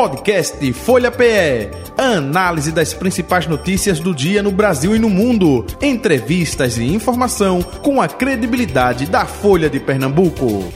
Podcast 0.00 0.72
Folha 0.72 1.10
PE. 1.10 1.68
Análise 1.98 2.72
das 2.72 2.94
principais 2.94 3.46
notícias 3.46 4.00
do 4.00 4.14
dia 4.14 4.42
no 4.42 4.50
Brasil 4.50 4.96
e 4.96 4.98
no 4.98 5.10
mundo. 5.10 5.66
Entrevistas 5.78 6.78
e 6.78 6.84
informação 6.84 7.60
com 7.60 8.00
a 8.00 8.08
credibilidade 8.08 9.04
da 9.04 9.26
Folha 9.26 9.68
de 9.68 9.78
Pernambuco. 9.78 10.72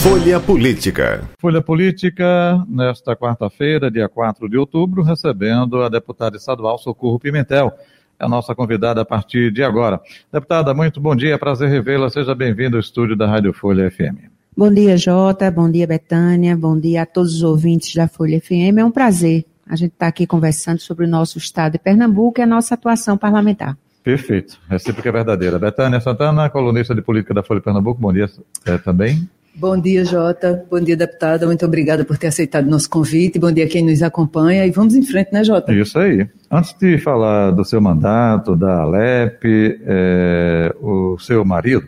Folha 0.00 0.38
Política. 0.38 1.26
Folha 1.40 1.62
Política, 1.62 2.62
nesta 2.68 3.16
quarta-feira, 3.16 3.90
dia 3.90 4.10
4 4.10 4.46
de 4.46 4.58
outubro, 4.58 5.02
recebendo 5.02 5.82
a 5.82 5.88
deputada 5.88 6.36
estadual 6.36 6.76
Socorro 6.76 7.18
Pimentel 7.18 7.72
é 8.18 8.24
a 8.24 8.28
nossa 8.28 8.54
convidada 8.54 9.00
a 9.00 9.04
partir 9.04 9.52
de 9.52 9.62
agora. 9.62 10.00
Deputada, 10.32 10.72
muito 10.74 11.00
bom 11.00 11.14
dia, 11.14 11.38
prazer 11.38 11.68
revê-la. 11.68 12.10
Seja 12.10 12.34
bem-vinda 12.34 12.76
ao 12.76 12.80
estúdio 12.80 13.16
da 13.16 13.26
Rádio 13.26 13.52
Folha 13.52 13.90
FM. 13.90 14.30
Bom 14.56 14.72
dia, 14.72 14.96
Jota. 14.96 15.50
Bom 15.50 15.70
dia, 15.70 15.86
Betânia. 15.86 16.56
Bom 16.56 16.78
dia 16.78 17.02
a 17.02 17.06
todos 17.06 17.34
os 17.34 17.42
ouvintes 17.42 17.94
da 17.94 18.06
Folha 18.06 18.40
FM. 18.40 18.78
É 18.78 18.84
um 18.84 18.90
prazer 18.90 19.44
a 19.66 19.76
gente 19.76 19.92
estar 19.92 20.06
tá 20.06 20.08
aqui 20.08 20.26
conversando 20.26 20.78
sobre 20.78 21.06
o 21.06 21.08
nosso 21.08 21.38
estado 21.38 21.72
de 21.72 21.78
Pernambuco 21.78 22.40
e 22.40 22.42
a 22.42 22.46
nossa 22.46 22.74
atuação 22.74 23.16
parlamentar. 23.16 23.76
Perfeito. 24.02 24.58
Recíproca 24.68 25.08
é 25.08 25.12
verdadeira. 25.12 25.58
Betânia 25.58 26.00
Santana, 26.00 26.50
colunista 26.50 26.94
de 26.94 27.00
política 27.00 27.32
da 27.32 27.42
Folha 27.42 27.60
de 27.60 27.64
Pernambuco. 27.64 28.00
Bom 28.00 28.12
dia 28.12 28.28
é, 28.66 28.76
também. 28.76 29.28
Bom 29.56 29.80
dia, 29.80 30.04
Jota. 30.04 30.66
Bom 30.68 30.80
dia, 30.80 30.96
deputada. 30.96 31.46
Muito 31.46 31.64
obrigada 31.64 32.04
por 32.04 32.18
ter 32.18 32.26
aceitado 32.26 32.68
nosso 32.68 32.90
convite. 32.90 33.38
Bom 33.38 33.52
dia 33.52 33.66
a 33.66 33.68
quem 33.68 33.84
nos 33.84 34.02
acompanha. 34.02 34.66
E 34.66 34.70
vamos 34.72 34.96
em 34.96 35.02
frente, 35.02 35.32
né, 35.32 35.44
Jota? 35.44 35.72
Isso 35.72 35.96
aí. 35.96 36.28
Antes 36.50 36.74
de 36.76 36.98
falar 36.98 37.52
do 37.52 37.64
seu 37.64 37.80
mandato, 37.80 38.56
da 38.56 38.80
Alep, 38.80 39.44
é, 39.86 40.74
o 40.80 41.16
seu 41.20 41.44
marido, 41.44 41.86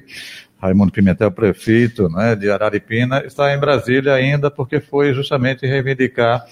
Raimundo 0.62 0.92
Pimentel, 0.92 1.32
prefeito 1.32 2.08
né, 2.08 2.36
de 2.36 2.48
Araripina, 2.48 3.24
está 3.26 3.52
em 3.52 3.58
Brasília 3.58 4.14
ainda 4.14 4.48
porque 4.48 4.78
foi 4.78 5.12
justamente 5.12 5.66
reivindicar 5.66 6.44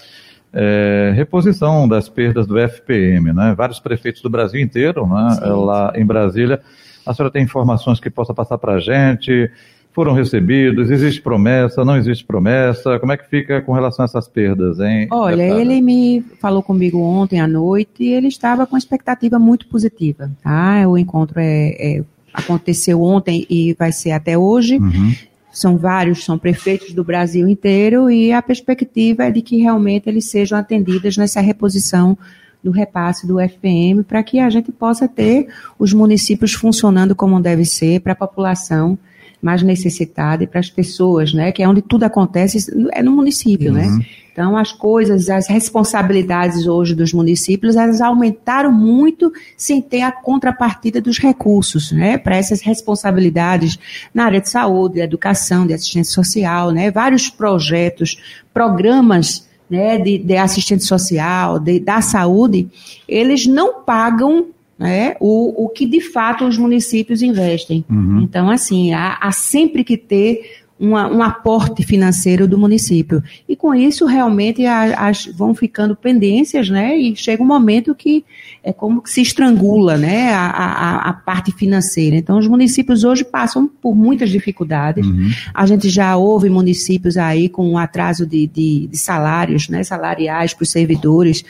é, 0.51 1.13
reposição 1.15 1.87
das 1.87 2.09
perdas 2.09 2.45
do 2.45 2.59
FPM. 2.59 3.31
Né? 3.31 3.55
Vários 3.55 3.79
prefeitos 3.79 4.21
do 4.21 4.29
Brasil 4.29 4.59
inteiro, 4.59 5.07
né, 5.07 5.37
lá 5.45 5.93
em 5.95 6.05
Brasília. 6.05 6.59
A 7.05 7.13
senhora 7.13 7.31
tem 7.31 7.43
informações 7.43 8.01
que 8.01 8.09
possa 8.09 8.33
passar 8.33 8.57
para 8.57 8.73
a 8.73 8.79
gente? 8.79 9.49
Foram 9.95 10.13
recebidos? 10.13 10.91
Existe 10.91 11.21
promessa? 11.21 11.85
Não 11.85 11.95
existe 11.95 12.25
promessa? 12.25 12.99
Como 12.99 13.13
é 13.13 13.17
que 13.17 13.29
fica 13.29 13.61
com 13.61 13.71
relação 13.71 14.03
a 14.03 14.05
essas 14.05 14.27
perdas, 14.27 14.77
hein? 14.81 15.07
Olha, 15.09 15.37
deputada? 15.37 15.61
ele 15.61 15.81
me 15.81 16.21
falou 16.41 16.61
comigo 16.61 16.99
ontem 16.99 17.39
à 17.39 17.47
noite 17.47 18.03
e 18.03 18.09
ele 18.09 18.27
estava 18.27 18.67
com 18.67 18.77
expectativa 18.77 19.39
muito 19.39 19.65
positiva, 19.67 20.29
tá? 20.43 20.85
O 20.85 20.97
encontro 20.97 21.39
é, 21.39 21.69
é 21.79 22.03
aconteceu 22.33 23.01
ontem 23.01 23.47
e 23.49 23.73
vai 23.79 23.93
ser 23.93 24.11
até 24.11 24.37
hoje. 24.37 24.77
Uhum. 24.77 25.15
São 25.49 25.77
vários, 25.77 26.25
são 26.25 26.37
prefeitos 26.37 26.91
do 26.91 27.01
Brasil 27.01 27.47
inteiro 27.47 28.11
e 28.11 28.33
a 28.33 28.41
perspectiva 28.41 29.23
é 29.23 29.31
de 29.31 29.41
que 29.41 29.55
realmente 29.55 30.09
eles 30.09 30.25
sejam 30.25 30.59
atendidos 30.59 31.15
nessa 31.15 31.39
reposição 31.39 32.17
do 32.61 32.71
repasse 32.71 33.25
do 33.25 33.39
FPM 33.39 34.03
para 34.03 34.21
que 34.21 34.39
a 34.39 34.49
gente 34.49 34.73
possa 34.73 35.07
ter 35.07 35.47
os 35.79 35.93
municípios 35.93 36.51
funcionando 36.51 37.15
como 37.15 37.39
deve 37.39 37.63
ser 37.63 38.01
para 38.01 38.11
a 38.11 38.15
população 38.17 38.97
mais 39.45 39.61
necessitada 39.61 40.43
e 40.43 40.47
para 40.47 40.59
as 40.59 40.71
pessoas, 40.71 41.31
né? 41.31 41.51
Que 41.51 41.61
é 41.61 41.69
onde 41.69 41.79
tudo 41.79 42.01
acontece, 42.01 42.65
é 42.91 43.03
no 43.03 43.11
município, 43.11 43.71
né? 43.71 43.85
uhum. 43.85 43.97
né? 43.99 44.05
Então, 44.33 44.57
as 44.57 44.71
coisas, 44.71 45.29
as 45.29 45.47
responsabilidades 45.47 46.65
hoje 46.65 46.95
dos 46.95 47.13
municípios, 47.13 47.75
elas 47.75 48.01
aumentaram 48.01 48.71
muito 48.71 49.31
sem 49.55 49.81
ter 49.83 50.01
a 50.01 50.11
contrapartida 50.11 50.99
dos 50.99 51.19
recursos, 51.19 51.91
né? 51.91 52.17
Para 52.17 52.35
essas 52.35 52.59
responsabilidades 52.61 53.77
na 54.11 54.25
área 54.25 54.41
de 54.41 54.49
saúde, 54.49 54.95
de 54.95 55.01
educação, 55.01 55.67
de 55.67 55.75
assistência 55.75 56.11
social, 56.11 56.71
né? 56.71 56.89
Vários 56.89 57.29
projetos, 57.29 58.19
programas 58.51 59.47
né, 59.69 59.99
de, 59.99 60.17
de 60.17 60.37
assistente 60.37 60.83
social, 60.83 61.59
de, 61.59 61.79
da 61.79 62.01
saúde, 62.01 62.67
eles 63.07 63.45
não 63.45 63.83
pagam 63.83 64.47
né, 64.77 65.15
o, 65.19 65.65
o 65.65 65.69
que 65.69 65.85
de 65.85 66.01
fato 66.01 66.45
os 66.45 66.57
municípios 66.57 67.21
investem. 67.21 67.85
Uhum. 67.89 68.21
Então, 68.21 68.49
assim, 68.49 68.93
há, 68.93 69.17
há 69.21 69.31
sempre 69.31 69.83
que 69.83 69.97
ter 69.97 70.64
uma, 70.77 71.07
um 71.07 71.23
aporte 71.23 71.83
financeiro 71.83 72.47
do 72.47 72.57
município. 72.57 73.23
E 73.47 73.55
com 73.55 73.73
isso, 73.73 74.05
realmente, 74.05 74.65
as, 74.65 75.25
vão 75.25 75.55
ficando 75.55 75.95
pendências, 75.95 76.69
né? 76.69 76.97
E 76.97 77.15
chega 77.15 77.41
um 77.41 77.45
momento 77.45 77.95
que 77.95 78.25
é 78.61 78.73
como 78.73 79.01
que 79.01 79.09
se 79.09 79.21
estrangula, 79.21 79.97
né? 79.97 80.33
A, 80.33 80.47
a, 80.47 81.09
a 81.09 81.13
parte 81.13 81.51
financeira. 81.51 82.17
Então, 82.17 82.37
os 82.37 82.47
municípios 82.47 83.03
hoje 83.03 83.23
passam 83.23 83.67
por 83.67 83.95
muitas 83.95 84.29
dificuldades. 84.29 85.05
Uhum. 85.05 85.29
A 85.53 85.65
gente 85.65 85.89
já 85.89 86.17
houve 86.17 86.49
municípios 86.49 87.15
aí 87.15 87.47
com 87.47 87.69
um 87.69 87.77
atraso 87.77 88.25
de, 88.25 88.45
de, 88.45 88.87
de 88.87 88.97
salários, 88.97 89.69
né? 89.69 89.83
Salariais 89.83 90.53
para 90.53 90.63
os 90.63 90.71
servidores 90.71 91.43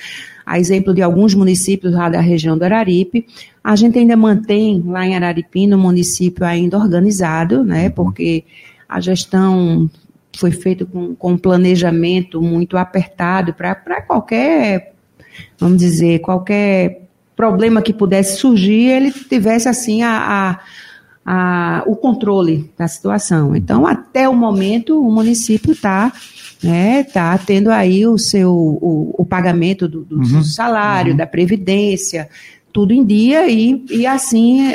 a 0.45 0.59
exemplo 0.59 0.93
de 0.93 1.01
alguns 1.01 1.33
municípios 1.33 1.93
lá 1.93 2.07
da 2.07 2.21
região 2.21 2.55
do 2.55 2.63
Araripe. 2.63 3.25
A 3.63 3.75
gente 3.75 3.97
ainda 3.97 4.15
mantém 4.15 4.83
lá 4.85 5.03
em 5.03 5.15
Araripina 5.15 5.75
o 5.75 5.79
município 5.79 6.45
ainda 6.45 6.77
organizado, 6.77 7.63
né, 7.63 7.89
porque 7.89 8.43
a 8.95 9.01
gestão 9.01 9.89
foi 10.37 10.51
feita 10.51 10.85
com, 10.85 11.13
com 11.15 11.33
um 11.33 11.37
planejamento 11.37 12.41
muito 12.41 12.77
apertado 12.77 13.53
para 13.53 14.01
qualquer, 14.01 14.93
vamos 15.59 15.77
dizer, 15.77 16.19
qualquer 16.19 17.01
problema 17.35 17.81
que 17.81 17.93
pudesse 17.93 18.37
surgir, 18.37 18.89
ele 18.89 19.11
tivesse 19.11 19.67
assim 19.67 20.01
a, 20.01 20.59
a, 21.25 21.79
a, 21.79 21.83
o 21.85 21.97
controle 21.97 22.71
da 22.77 22.87
situação. 22.87 23.53
Então, 23.53 23.85
até 23.85 24.29
o 24.29 24.33
momento, 24.33 25.05
o 25.05 25.11
município 25.11 25.73
está 25.73 26.13
né, 26.63 27.03
tá 27.03 27.37
tendo 27.37 27.69
aí 27.69 28.07
o 28.07 28.17
seu 28.17 28.49
o, 28.49 29.13
o 29.17 29.25
pagamento 29.25 29.89
do, 29.89 30.05
do 30.05 30.15
uhum. 30.15 30.41
salário, 30.41 31.11
uhum. 31.11 31.17
da 31.17 31.27
previdência, 31.27 32.29
tudo 32.71 32.93
em 32.93 33.03
dia 33.03 33.49
e, 33.49 33.83
e 33.89 34.07
assim 34.07 34.73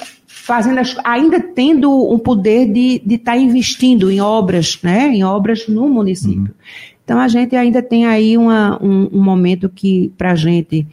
fazendo 0.51 0.81
as, 0.81 0.97
ainda 1.05 1.39
tendo 1.39 2.13
um 2.13 2.19
poder 2.19 2.67
de 2.67 3.01
estar 3.09 3.35
tá 3.35 3.39
investindo 3.39 4.11
em 4.11 4.21
obras, 4.21 4.81
né, 4.83 5.07
em 5.07 5.23
obras 5.23 5.69
no 5.69 5.89
município. 5.89 6.41
Uhum. 6.41 6.49
Então 7.05 7.21
a 7.21 7.29
gente 7.29 7.55
ainda 7.55 7.81
tem 7.81 8.05
aí 8.05 8.37
uma, 8.37 8.77
um, 8.83 9.09
um 9.13 9.23
momento 9.23 9.69
que 9.69 10.13
para 10.19 10.33
a 10.33 10.35
gente 10.35 10.85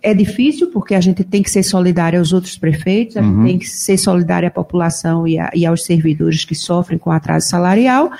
é 0.00 0.14
difícil 0.14 0.68
porque 0.68 0.94
a 0.94 1.00
gente 1.00 1.24
tem 1.24 1.42
que 1.42 1.50
ser 1.50 1.64
solidário 1.64 2.20
aos 2.20 2.32
outros 2.32 2.56
prefeitos, 2.56 3.16
a 3.16 3.22
gente 3.22 3.34
uhum. 3.34 3.44
tem 3.44 3.58
que 3.58 3.66
ser 3.66 3.98
solidário 3.98 4.46
à 4.46 4.50
população 4.50 5.26
e, 5.26 5.40
a, 5.40 5.50
e 5.52 5.66
aos 5.66 5.84
servidores 5.84 6.44
que 6.44 6.54
sofrem 6.54 6.96
com 6.96 7.10
atraso 7.10 7.48
salarial 7.48 8.12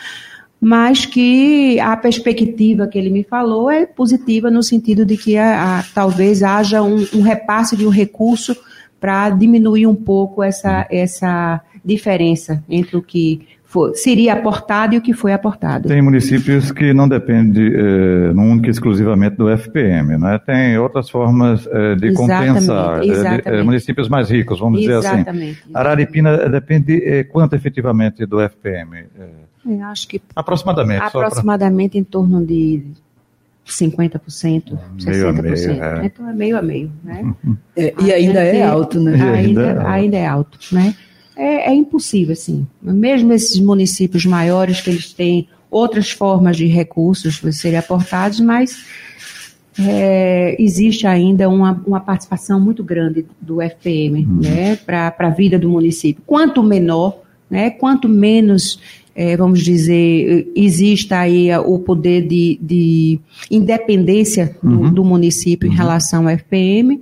mas 0.60 1.04
que 1.04 1.78
a 1.78 1.94
perspectiva 1.94 2.86
que 2.86 2.98
ele 2.98 3.10
me 3.10 3.22
falou 3.22 3.70
é 3.70 3.84
positiva 3.84 4.50
no 4.50 4.62
sentido 4.62 5.04
de 5.04 5.14
que 5.14 5.36
a, 5.36 5.80
a, 5.80 5.82
talvez 5.94 6.42
haja 6.42 6.82
um, 6.82 7.06
um, 7.14 7.20
repasse 7.20 7.76
de 7.76 7.86
um 7.86 7.90
recurso 7.90 8.56
para 9.04 9.28
diminuir 9.28 9.86
um 9.86 9.94
pouco 9.94 10.42
essa, 10.42 10.86
essa 10.90 11.60
diferença 11.84 12.64
entre 12.66 12.96
o 12.96 13.02
que 13.02 13.46
for, 13.62 13.94
seria 13.94 14.32
aportado 14.32 14.94
e 14.94 14.96
o 14.96 15.02
que 15.02 15.12
foi 15.12 15.34
aportado. 15.34 15.88
Tem 15.88 16.00
municípios 16.00 16.72
que 16.72 16.94
não 16.94 17.06
dependem, 17.06 17.66
eh, 17.66 18.32
não 18.32 18.52
único 18.52 18.70
exclusivamente 18.70 19.36
do 19.36 19.50
FPM, 19.50 20.16
né? 20.16 20.38
tem 20.38 20.78
outras 20.78 21.10
formas 21.10 21.66
eh, 21.66 21.96
de 21.96 22.06
exatamente, 22.06 22.48
compensar. 22.48 23.04
Exatamente. 23.04 23.48
Eh, 23.48 23.56
de, 23.58 23.62
municípios 23.62 24.08
mais 24.08 24.30
ricos, 24.30 24.58
vamos 24.58 24.80
exatamente, 24.80 25.26
dizer 25.26 25.50
assim. 25.50 25.70
Araripina 25.74 26.48
depende 26.48 27.24
quanto 27.24 27.54
efetivamente 27.54 28.24
do 28.24 28.40
FPM? 28.40 29.04
Acho 29.82 30.08
que. 30.08 30.22
Aproximadamente. 30.34 31.02
Aproximadamente 31.02 31.90
pra... 31.90 32.00
em 32.00 32.04
torno 32.04 32.42
de 32.42 32.82
50%, 33.66 34.78
meio 35.04 35.26
60%. 35.26 35.38
A 35.38 35.42
meio, 35.42 35.82
é. 35.82 36.06
Então 36.06 36.28
é 36.28 36.32
meio 36.32 36.58
a 36.58 36.62
meio. 36.62 36.92
Né? 37.02 37.34
É, 37.76 37.92
e 38.00 38.12
ainda 38.12 38.40
é 38.40 38.62
alto, 38.62 39.00
né? 39.00 39.20
Ainda, 39.32 39.62
é 39.62 39.86
ainda 39.86 40.16
é 40.16 40.26
alto, 40.26 40.60
né? 40.70 40.94
É, 41.36 41.70
é, 41.70 41.74
impossível, 41.74 42.32
assim. 42.32 42.64
Mesmo 42.80 43.32
esses 43.32 43.58
municípios 43.58 44.24
maiores, 44.24 44.80
que 44.80 44.90
eles 44.90 45.12
têm 45.12 45.48
outras 45.68 46.12
formas 46.12 46.56
de 46.56 46.66
recursos 46.66 47.42
serem 47.50 47.76
aportados, 47.76 48.38
mas 48.38 48.84
é, 49.78 50.54
existe 50.56 51.06
ainda 51.06 51.48
uma, 51.48 51.82
uma 51.84 52.00
participação 52.00 52.60
muito 52.60 52.84
grande 52.84 53.26
do 53.40 53.60
FPM 53.60 54.24
uhum. 54.24 54.40
né, 54.40 54.76
para 54.76 55.12
a 55.18 55.30
vida 55.30 55.58
do 55.58 55.68
município. 55.68 56.22
Quanto 56.24 56.62
menor, 56.62 57.22
né, 57.50 57.70
quanto 57.70 58.08
menos 58.08 58.78
é, 59.14 59.36
vamos 59.36 59.60
dizer, 59.60 60.50
exista 60.56 61.18
aí 61.18 61.54
o 61.56 61.78
poder 61.78 62.26
de, 62.26 62.58
de 62.60 63.20
independência 63.48 64.56
do, 64.60 64.80
uhum. 64.80 64.92
do 64.92 65.04
município 65.04 65.68
uhum. 65.68 65.74
em 65.74 65.76
relação 65.76 66.28
ao 66.28 66.36
FPM, 66.36 67.00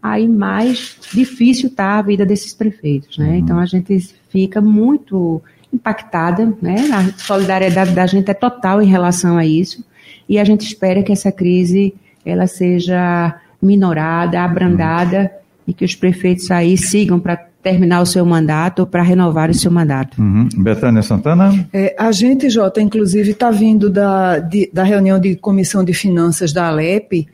aí 0.00 0.28
mais 0.28 0.96
difícil 1.12 1.68
está 1.68 1.98
a 1.98 2.02
vida 2.02 2.24
desses 2.24 2.54
prefeitos, 2.54 3.18
né? 3.18 3.30
Uhum. 3.30 3.34
Então 3.34 3.58
a 3.58 3.66
gente 3.66 4.14
fica 4.28 4.60
muito 4.60 5.42
impactada, 5.72 6.56
né? 6.62 6.76
A 6.92 7.18
solidariedade 7.18 7.92
da 7.92 8.06
gente 8.06 8.30
é 8.30 8.34
total 8.34 8.80
em 8.80 8.86
relação 8.86 9.36
a 9.36 9.44
isso 9.44 9.84
e 10.28 10.38
a 10.38 10.44
gente 10.44 10.60
espera 10.60 11.02
que 11.02 11.10
essa 11.10 11.32
crise 11.32 11.92
ela 12.24 12.46
seja 12.46 13.34
minorada, 13.60 14.40
abrandada 14.40 15.22
uhum. 15.22 15.28
e 15.66 15.74
que 15.74 15.84
os 15.84 15.96
prefeitos 15.96 16.50
aí 16.52 16.76
sigam 16.76 17.18
para 17.18 17.47
terminar 17.62 18.00
o 18.00 18.06
seu 18.06 18.24
mandato 18.24 18.80
ou 18.80 18.86
para 18.86 19.02
renovar 19.02 19.50
o 19.50 19.54
seu 19.54 19.70
mandato. 19.70 20.20
Uhum. 20.20 20.48
Betânia 20.56 21.02
Santana? 21.02 21.68
É, 21.72 21.94
a 21.98 22.12
gente, 22.12 22.48
Jota, 22.48 22.80
inclusive, 22.80 23.32
está 23.32 23.50
vindo 23.50 23.90
da, 23.90 24.38
de, 24.38 24.70
da 24.72 24.84
reunião 24.84 25.18
de 25.18 25.36
comissão 25.36 25.84
de 25.84 25.92
finanças 25.92 26.52
da 26.52 26.68
Alep 26.68 27.26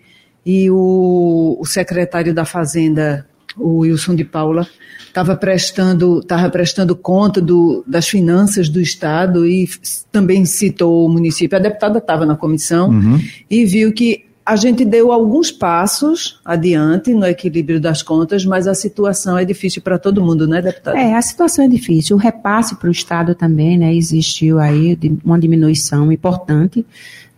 e 0.44 0.70
o, 0.70 1.56
o 1.60 1.64
secretário 1.64 2.34
da 2.34 2.44
Fazenda, 2.44 3.26
o 3.56 3.80
Wilson 3.80 4.14
de 4.14 4.24
Paula, 4.24 4.66
estava 5.06 5.36
prestando, 5.36 6.20
tava 6.22 6.50
prestando 6.50 6.96
conta 6.96 7.40
do, 7.40 7.84
das 7.86 8.08
finanças 8.08 8.68
do 8.68 8.80
Estado 8.80 9.46
e 9.46 9.68
também 10.10 10.44
citou 10.44 11.06
o 11.06 11.08
município. 11.08 11.56
A 11.56 11.60
deputada 11.60 11.98
estava 11.98 12.26
na 12.26 12.36
comissão 12.36 12.90
uhum. 12.90 13.20
e 13.48 13.64
viu 13.64 13.92
que 13.92 14.24
a 14.46 14.56
gente 14.56 14.84
deu 14.84 15.10
alguns 15.10 15.50
passos 15.50 16.38
adiante 16.44 17.14
no 17.14 17.26
equilíbrio 17.26 17.80
das 17.80 18.02
contas, 18.02 18.44
mas 18.44 18.66
a 18.66 18.74
situação 18.74 19.38
é 19.38 19.44
difícil 19.44 19.80
para 19.80 19.98
todo 19.98 20.22
mundo, 20.22 20.46
né, 20.46 20.60
deputada? 20.60 20.98
É, 20.98 21.14
a 21.14 21.22
situação 21.22 21.64
é 21.64 21.68
difícil. 21.68 22.16
O 22.16 22.18
repasse 22.18 22.76
para 22.76 22.88
o 22.88 22.92
Estado 22.92 23.34
também, 23.34 23.78
né, 23.78 23.94
existiu 23.94 24.58
aí 24.58 24.98
uma 25.24 25.38
diminuição 25.38 26.12
importante, 26.12 26.84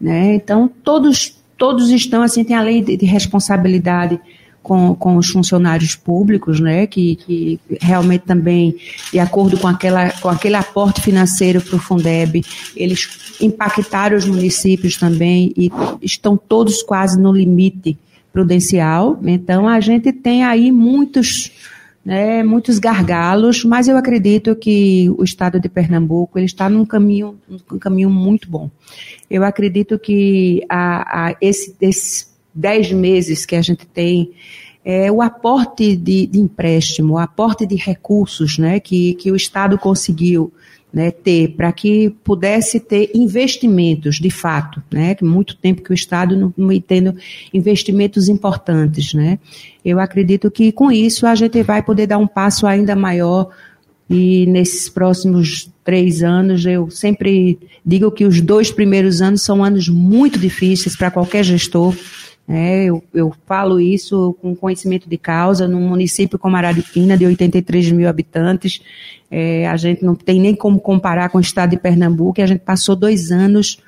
né, 0.00 0.34
então 0.34 0.68
todos, 0.82 1.36
todos 1.56 1.90
estão, 1.90 2.22
assim, 2.22 2.42
tem 2.42 2.56
a 2.56 2.62
lei 2.62 2.82
de, 2.82 2.96
de 2.96 3.06
responsabilidade 3.06 4.20
com, 4.66 4.96
com 4.96 5.16
os 5.16 5.28
funcionários 5.28 5.94
públicos, 5.94 6.58
né, 6.58 6.88
que, 6.88 7.14
que 7.14 7.60
realmente 7.80 8.22
também, 8.22 8.74
de 9.12 9.20
acordo 9.20 9.56
com, 9.56 9.68
aquela, 9.68 10.10
com 10.10 10.28
aquele 10.28 10.56
aporte 10.56 11.00
financeiro 11.00 11.60
para 11.60 11.76
o 11.76 11.78
Fundeb, 11.78 12.44
eles 12.74 13.36
impactaram 13.40 14.16
os 14.16 14.26
municípios 14.26 14.96
também 14.96 15.52
e 15.56 15.70
estão 16.02 16.36
todos 16.36 16.82
quase 16.82 17.16
no 17.16 17.32
limite 17.32 17.96
prudencial. 18.32 19.16
Então, 19.22 19.68
a 19.68 19.78
gente 19.78 20.12
tem 20.12 20.42
aí 20.42 20.72
muitos, 20.72 21.52
né, 22.04 22.42
muitos 22.42 22.80
gargalos, 22.80 23.64
mas 23.64 23.86
eu 23.86 23.96
acredito 23.96 24.56
que 24.56 25.08
o 25.16 25.22
estado 25.22 25.60
de 25.60 25.68
Pernambuco 25.68 26.40
ele 26.40 26.46
está 26.46 26.68
num 26.68 26.84
caminho, 26.84 27.38
um 27.70 27.78
caminho 27.78 28.10
muito 28.10 28.50
bom. 28.50 28.68
Eu 29.30 29.44
acredito 29.44 29.96
que 29.96 30.64
a, 30.68 31.28
a 31.28 31.36
esse, 31.40 31.76
esse 31.80 32.35
dez 32.56 32.90
meses 32.90 33.44
que 33.44 33.54
a 33.54 33.62
gente 33.62 33.86
tem, 33.86 34.32
é, 34.84 35.10
o 35.10 35.20
aporte 35.20 35.96
de, 35.96 36.26
de, 36.26 36.38
empréstimo, 36.38 37.14
o 37.14 37.18
aporte 37.18 37.66
de 37.66 37.74
recursos 37.74 38.56
né, 38.56 38.78
que, 38.78 39.14
que 39.14 39.32
o 39.32 39.36
Estado 39.36 39.76
conseguiu 39.76 40.52
né, 40.92 41.10
ter 41.10 41.56
para 41.56 41.72
que 41.72 42.10
pudesse 42.22 42.78
ter 42.78 43.10
investimentos 43.12 44.16
de 44.16 44.30
fato, 44.30 44.80
né, 44.90 45.14
que 45.14 45.24
muito 45.24 45.56
tempo 45.56 45.82
que 45.82 45.90
o 45.90 45.94
Estado 45.94 46.36
não, 46.36 46.54
não 46.56 46.80
tendo 46.80 47.16
investimentos 47.52 48.28
importantes, 48.28 49.12
né. 49.12 49.38
Eu 49.84 49.98
acredito 49.98 50.50
que 50.50 50.70
com 50.70 50.90
isso 50.90 51.26
a 51.26 51.34
gente 51.34 51.60
vai 51.62 51.82
poder 51.82 52.06
dar 52.06 52.18
um 52.18 52.26
passo 52.26 52.66
ainda 52.66 52.94
maior 52.94 53.50
e 54.08 54.46
nesses 54.46 54.88
próximos 54.88 55.68
três 55.84 56.22
anos 56.22 56.64
eu 56.64 56.88
sempre 56.90 57.58
digo 57.84 58.10
que 58.10 58.24
os 58.24 58.40
dois 58.40 58.70
primeiros 58.70 59.20
anos 59.20 59.42
são 59.42 59.64
anos 59.64 59.88
muito 59.88 60.38
difíceis 60.38 60.96
para 60.96 61.10
qualquer 61.10 61.42
gestor, 61.44 61.92
é, 62.48 62.84
eu, 62.84 63.02
eu, 63.12 63.34
falo 63.44 63.80
isso 63.80 64.36
com 64.40 64.54
conhecimento 64.54 65.08
de 65.08 65.18
causa, 65.18 65.66
num 65.66 65.80
município 65.80 66.38
como 66.38 66.56
Araripina, 66.56 67.16
de 67.16 67.26
83 67.26 67.90
mil 67.90 68.08
habitantes, 68.08 68.80
é, 69.28 69.66
a 69.66 69.76
gente 69.76 70.04
não 70.04 70.14
tem 70.14 70.40
nem 70.40 70.54
como 70.54 70.78
comparar 70.78 71.28
com 71.28 71.38
o 71.38 71.40
estado 71.40 71.70
de 71.70 71.76
Pernambuco, 71.76 72.40
e 72.40 72.42
a 72.42 72.46
gente 72.46 72.60
passou 72.60 72.94
dois 72.94 73.32
anos 73.32 73.82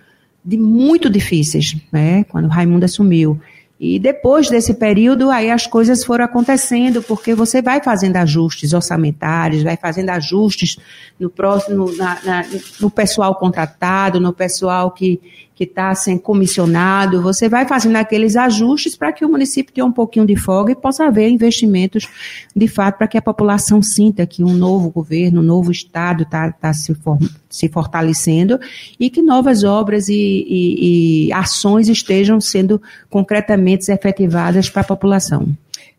de 0.45 0.57
muito 0.57 1.09
difíceis, 1.09 1.77
né, 1.93 2.25
quando 2.25 2.49
Raimundo 2.49 2.85
assumiu. 2.85 3.41
E 3.81 3.97
depois 4.01 4.51
desse 4.51 4.75
período, 4.75 5.31
aí 5.31 5.53
as 5.53 5.65
coisas 5.65 6.03
foram 6.03 6.25
acontecendo, 6.25 7.01
porque 7.01 7.33
você 7.33 7.63
vai 7.63 7.81
fazendo 7.81 8.17
ajustes 8.17 8.73
orçamentários, 8.73 9.63
vai 9.63 9.77
fazendo 9.77 10.11
ajustes 10.11 10.79
no 11.19 11.31
próximo, 11.31 11.95
na, 11.97 12.19
na, 12.25 12.45
no 12.81 12.91
pessoal 12.91 13.37
contratado, 13.37 14.19
no 14.19 14.33
pessoal 14.33 14.91
que 14.91 15.21
que 15.59 15.65
está 15.65 15.93
sendo 15.93 16.21
comissionado, 16.21 17.21
você 17.21 17.49
vai 17.49 17.67
fazendo 17.67 17.97
aqueles 17.97 18.37
ajustes 18.37 18.97
para 18.97 19.13
que 19.13 19.25
o 19.25 19.29
município 19.29 19.75
tenha 19.75 19.85
um 19.85 19.91
pouquinho 19.91 20.25
de 20.25 20.37
folga 20.37 20.71
e 20.71 20.77
possa 20.77 21.05
haver 21.07 21.29
investimentos, 21.29 22.07
de 22.55 22.69
fato, 22.69 22.99
para 22.99 23.09
que 23.09 23.19
a 23.19 23.23
população 23.23 23.83
sinta 23.83 24.25
que 24.25 24.45
um 24.45 24.53
novo 24.53 24.89
governo, 24.89 25.41
um 25.41 25.45
novo 25.45 25.73
Estado 25.73 26.23
está 26.23 26.53
tá 26.53 26.73
se, 26.73 26.95
for, 26.95 27.19
se 27.51 27.69
fortalecendo 27.69 28.61
e 29.01 29.11
que 29.11 29.21
novas 29.21 29.65
obras 29.65 30.09
e, 30.09 30.15
e, 30.15 31.27
e 31.27 31.33
ações 31.33 31.89
estejam 31.89 32.41
sendo 32.41 32.81
concretamente 33.11 33.91
efetivadas 33.91 34.71
para 34.71 34.83
a 34.83 34.85
população. 34.85 35.49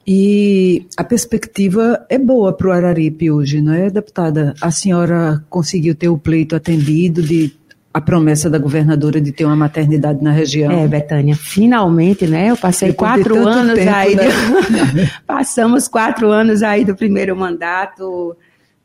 E 0.07 0.85
a 0.95 1.03
perspectiva 1.03 2.05
é 2.07 2.17
boa 2.17 2.53
para 2.53 2.69
o 2.69 2.71
Araripe 2.71 3.29
hoje, 3.29 3.61
não 3.61 3.73
é, 3.73 3.89
deputada? 3.89 4.55
A 4.61 4.71
senhora 4.71 5.43
conseguiu 5.49 5.93
ter 5.93 6.07
o 6.07 6.17
pleito 6.17 6.55
atendido 6.55 7.21
de 7.21 7.58
a 7.93 7.99
promessa 7.99 8.49
da 8.49 8.59
governadora 8.59 9.19
de 9.19 9.31
ter 9.31 9.45
uma 9.45 9.55
maternidade 9.55 10.23
na 10.23 10.31
região. 10.31 10.71
É, 10.71 10.87
Betânia, 10.87 11.35
finalmente, 11.35 12.27
né? 12.27 12.51
Eu 12.51 12.57
passei 12.57 12.93
quatro 12.93 13.47
anos 13.47 13.79
tempo, 13.79 13.91
aí, 13.91 14.15
né? 14.15 14.25
passamos 15.25 15.87
quatro 15.87 16.29
anos 16.29 16.61
aí 16.61 16.85
do 16.85 16.95
primeiro 16.95 17.35
mandato. 17.35 18.35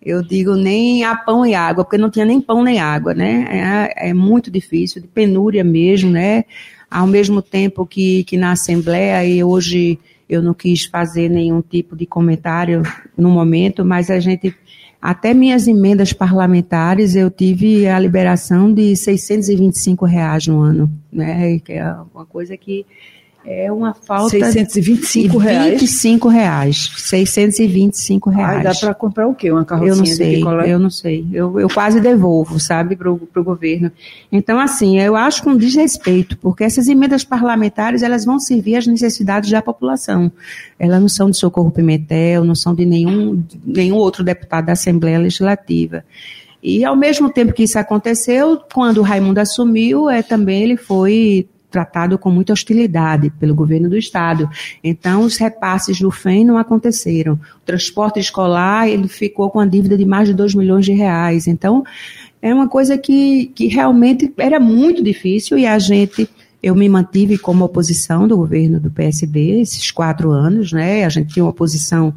Eu 0.00 0.22
digo 0.22 0.54
nem 0.54 1.04
a 1.04 1.14
pão 1.14 1.44
e 1.44 1.54
água, 1.54 1.84
porque 1.84 1.98
não 1.98 2.10
tinha 2.10 2.24
nem 2.24 2.40
pão 2.40 2.62
nem 2.62 2.80
água, 2.80 3.12
né? 3.14 3.90
É, 3.96 4.10
é 4.10 4.14
muito 4.14 4.50
difícil, 4.50 5.02
de 5.02 5.08
penúria 5.08 5.62
mesmo, 5.62 6.10
né? 6.10 6.44
Ao 6.90 7.06
mesmo 7.06 7.42
tempo 7.42 7.86
que, 7.86 8.24
que 8.24 8.36
na 8.38 8.52
Assembleia, 8.52 9.24
e 9.24 9.44
hoje 9.44 9.98
eu 10.28 10.42
não 10.42 10.54
quis 10.54 10.84
fazer 10.84 11.28
nenhum 11.28 11.60
tipo 11.60 11.94
de 11.94 12.06
comentário 12.06 12.82
no 13.16 13.28
momento, 13.28 13.84
mas 13.84 14.10
a 14.10 14.18
gente 14.18 14.54
até 15.04 15.34
minhas 15.34 15.68
emendas 15.68 16.14
parlamentares 16.14 17.14
eu 17.14 17.30
tive 17.30 17.86
a 17.86 17.98
liberação 17.98 18.72
de 18.72 18.96
625 18.96 20.06
reais 20.06 20.46
no 20.46 20.60
ano, 20.60 20.90
né? 21.12 21.58
Que 21.58 21.74
é 21.74 21.94
uma 22.14 22.24
coisa 22.24 22.56
que 22.56 22.86
é 23.46 23.70
uma 23.70 23.93
falta 23.93 24.31
625 24.31 25.37
reais. 25.37 25.81
25 25.81 26.29
reais. 26.29 26.93
625 26.96 28.31
reais. 28.31 28.56
Ai, 28.56 28.62
dá 28.62 28.75
para 28.75 28.94
comprar 28.94 29.29
o 29.29 29.35
quê? 29.35 29.50
Uma 29.50 29.64
carrocinha 29.64 29.93
Eu 29.93 29.96
não 29.96 30.06
sei, 30.06 30.43
eu 30.73 30.79
não 30.79 30.91
sei. 30.91 31.26
Eu, 31.32 31.61
eu 31.61 31.69
quase 31.69 32.00
devolvo, 32.00 32.58
sabe, 32.58 32.96
para 32.96 33.11
o 33.11 33.44
governo. 33.44 33.93
Então, 34.32 34.58
assim, 34.58 34.99
eu 34.99 35.14
acho 35.14 35.43
com 35.43 35.55
desrespeito, 35.55 36.38
porque 36.38 36.64
essas 36.64 36.88
emendas 36.88 37.23
parlamentares, 37.23 38.02
elas 38.02 38.25
vão 38.25 38.41
servir 38.41 38.76
às 38.76 38.87
necessidades 38.87 39.50
da 39.50 39.61
população. 39.61 40.32
Elas 40.79 41.00
não 41.00 41.08
são 41.08 41.31
de 41.31 41.37
Socorro 41.37 41.70
Pimentel, 41.70 42.44
não 42.44 42.55
são 42.55 42.75
de 42.75 42.87
nenhum, 42.87 43.43
nenhum 43.64 43.96
outro 43.96 44.24
deputado 44.24 44.67
da 44.67 44.72
Assembleia 44.72 45.19
Legislativa. 45.19 46.03
E 46.63 46.82
ao 46.82 46.96
mesmo 46.96 47.31
tempo 47.31 47.53
que 47.53 47.65
isso 47.65 47.79
aconteceu, 47.79 48.58
quando 48.72 48.98
o 48.98 49.03
Raimundo 49.03 49.39
assumiu, 49.39 50.08
é, 50.08 50.22
também 50.22 50.63
ele 50.63 50.79
foi 50.79 51.46
tratado 51.74 52.16
com 52.16 52.31
muita 52.31 52.52
hostilidade 52.52 53.31
pelo 53.31 53.52
governo 53.52 53.88
do 53.88 53.98
estado. 53.98 54.48
Então, 54.82 55.22
os 55.22 55.36
repasses 55.36 55.98
do 55.98 56.08
FEM 56.08 56.44
não 56.44 56.56
aconteceram. 56.56 57.34
O 57.34 57.66
transporte 57.66 58.20
escolar, 58.20 58.88
ele 58.88 59.08
ficou 59.08 59.50
com 59.50 59.58
a 59.58 59.66
dívida 59.66 59.98
de 59.98 60.04
mais 60.04 60.28
de 60.28 60.34
2 60.34 60.54
milhões 60.54 60.84
de 60.84 60.93
reais. 60.93 61.48
Então, 61.48 61.82
é 62.40 62.54
uma 62.54 62.69
coisa 62.69 62.96
que, 62.96 63.46
que 63.56 63.66
realmente 63.66 64.32
era 64.38 64.60
muito 64.60 65.02
difícil 65.02 65.58
e 65.58 65.66
a 65.66 65.78
gente 65.81 66.28
eu 66.62 66.74
me 66.74 66.88
mantive 66.88 67.36
como 67.36 67.62
oposição 67.64 68.26
do 68.26 68.38
governo 68.38 68.81
do 68.81 68.90
PSB 68.90 69.60
esses 69.60 69.90
quatro 69.90 70.31
anos, 70.31 70.72
né? 70.72 71.04
A 71.04 71.10
gente 71.10 71.34
tinha 71.34 71.44
uma 71.44 71.50
oposição 71.50 72.14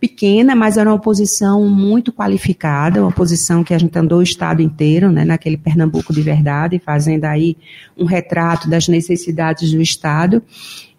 pequena, 0.00 0.56
mas 0.56 0.78
era 0.78 0.88
uma 0.88 0.96
oposição 0.96 1.68
muito 1.68 2.10
qualificada, 2.10 3.00
uma 3.00 3.10
oposição 3.10 3.62
que 3.62 3.74
a 3.74 3.78
gente 3.78 3.96
andou 3.98 4.20
o 4.20 4.22
estado 4.22 4.62
inteiro, 4.62 5.12
né, 5.12 5.24
naquele 5.24 5.58
Pernambuco 5.58 6.12
de 6.12 6.22
verdade, 6.22 6.80
fazendo 6.82 7.26
aí 7.26 7.56
um 7.96 8.06
retrato 8.06 8.68
das 8.68 8.88
necessidades 8.88 9.70
do 9.70 9.80
estado 9.82 10.42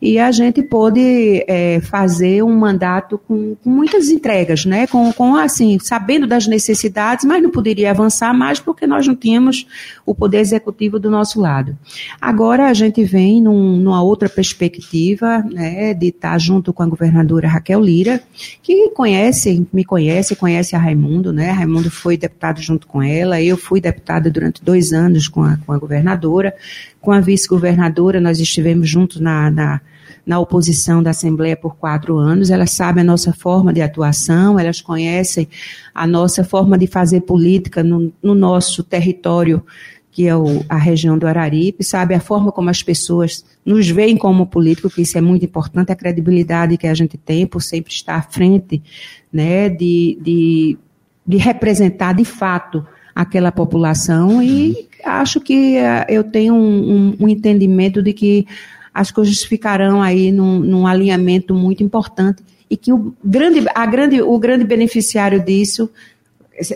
e 0.01 0.17
a 0.17 0.31
gente 0.31 0.63
pôde 0.63 1.45
é, 1.47 1.79
fazer 1.79 2.41
um 2.41 2.57
mandato 2.57 3.19
com, 3.19 3.55
com, 3.55 3.69
muitas 3.69 4.09
entregas, 4.09 4.65
né? 4.65 4.87
Com, 4.87 5.13
com, 5.13 5.35
assim, 5.35 5.77
sabendo 5.79 6.25
das 6.25 6.47
necessidades, 6.47 7.23
mas 7.23 7.43
não 7.43 7.51
poderia 7.51 7.91
avançar 7.91 8.33
mais 8.33 8.59
porque 8.59 8.87
nós 8.87 9.05
não 9.05 9.15
tínhamos 9.15 9.67
o 10.03 10.15
poder 10.15 10.39
executivo 10.39 10.99
do 10.99 11.11
nosso 11.11 11.39
lado. 11.39 11.77
Agora 12.19 12.67
a 12.67 12.73
gente 12.73 13.03
vem 13.03 13.39
num, 13.39 13.77
numa 13.77 14.01
outra 14.01 14.27
perspectiva, 14.27 15.45
né? 15.51 15.93
De 15.93 16.07
estar 16.07 16.39
junto 16.39 16.73
com 16.73 16.81
a 16.81 16.87
governadora 16.87 17.47
Raquel 17.47 17.79
Lira, 17.79 18.23
que 18.63 18.89
conhece, 18.89 19.67
me 19.71 19.85
conhece, 19.85 20.35
conhece 20.35 20.75
a 20.75 20.79
Raimundo, 20.79 21.31
né? 21.31 21.51
Raimundo 21.51 21.91
foi 21.91 22.17
deputado 22.17 22.59
junto 22.59 22.87
com 22.87 23.03
ela, 23.03 23.39
eu 23.39 23.55
fui 23.55 23.79
deputada 23.79 24.31
durante 24.31 24.63
dois 24.63 24.93
anos 24.93 25.27
com 25.27 25.43
a, 25.43 25.57
com 25.57 25.71
a 25.71 25.77
governadora, 25.77 26.55
com 26.99 27.11
a 27.11 27.19
vice-governadora 27.19 28.19
nós 28.19 28.39
estivemos 28.39 28.89
juntos 28.89 29.19
na, 29.19 29.51
na 29.51 29.81
na 30.25 30.39
oposição 30.39 31.01
da 31.01 31.09
Assembleia 31.09 31.55
por 31.55 31.75
quatro 31.75 32.17
anos, 32.17 32.49
elas 32.49 32.71
sabem 32.71 33.01
a 33.01 33.05
nossa 33.05 33.33
forma 33.33 33.73
de 33.73 33.81
atuação, 33.81 34.59
elas 34.59 34.81
conhecem 34.81 35.47
a 35.93 36.05
nossa 36.05 36.43
forma 36.43 36.77
de 36.77 36.87
fazer 36.87 37.21
política 37.21 37.83
no, 37.83 38.11
no 38.21 38.35
nosso 38.35 38.83
território 38.83 39.63
que 40.11 40.27
é 40.27 40.35
o, 40.35 40.63
a 40.67 40.75
região 40.75 41.17
do 41.17 41.25
Araripe, 41.25 41.83
sabe 41.83 42.13
a 42.13 42.19
forma 42.19 42.51
como 42.51 42.69
as 42.69 42.83
pessoas 42.83 43.45
nos 43.65 43.89
veem 43.89 44.17
como 44.17 44.45
político, 44.45 44.89
que 44.89 45.01
isso 45.01 45.17
é 45.17 45.21
muito 45.21 45.45
importante, 45.45 45.91
a 45.91 45.95
credibilidade 45.95 46.77
que 46.77 46.85
a 46.85 46.93
gente 46.93 47.17
tem 47.17 47.47
por 47.47 47.61
sempre 47.61 47.93
estar 47.93 48.15
à 48.15 48.21
frente, 48.21 48.83
né, 49.31 49.69
de, 49.69 50.19
de, 50.21 50.77
de 51.25 51.37
representar 51.37 52.13
de 52.13 52.25
fato 52.25 52.85
aquela 53.15 53.51
população. 53.51 54.43
E 54.43 54.89
acho 55.05 55.39
que 55.39 55.77
uh, 55.77 56.05
eu 56.09 56.25
tenho 56.25 56.53
um, 56.53 56.91
um, 56.91 57.17
um, 57.21 57.29
entendimento 57.29 58.01
de 58.01 58.11
que 58.11 58.45
as 58.93 59.11
coisas 59.11 59.43
ficarão 59.43 60.01
aí 60.01 60.31
num, 60.31 60.59
num 60.59 60.87
alinhamento 60.87 61.53
muito 61.53 61.83
importante 61.83 62.43
e 62.69 62.77
que 62.77 62.91
o 62.91 63.13
grande, 63.23 63.65
a 63.73 63.85
grande, 63.85 64.21
o 64.21 64.37
grande 64.39 64.63
beneficiário 64.63 65.43
disso 65.43 65.89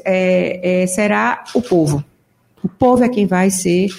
é, 0.04 0.84
é, 0.84 0.88
será 0.88 1.44
o 1.54 1.62
povo. 1.62 2.04
O 2.64 2.68
povo 2.68 3.04
é 3.04 3.10
quem 3.10 3.26
vai 3.26 3.50
ser 3.50 3.90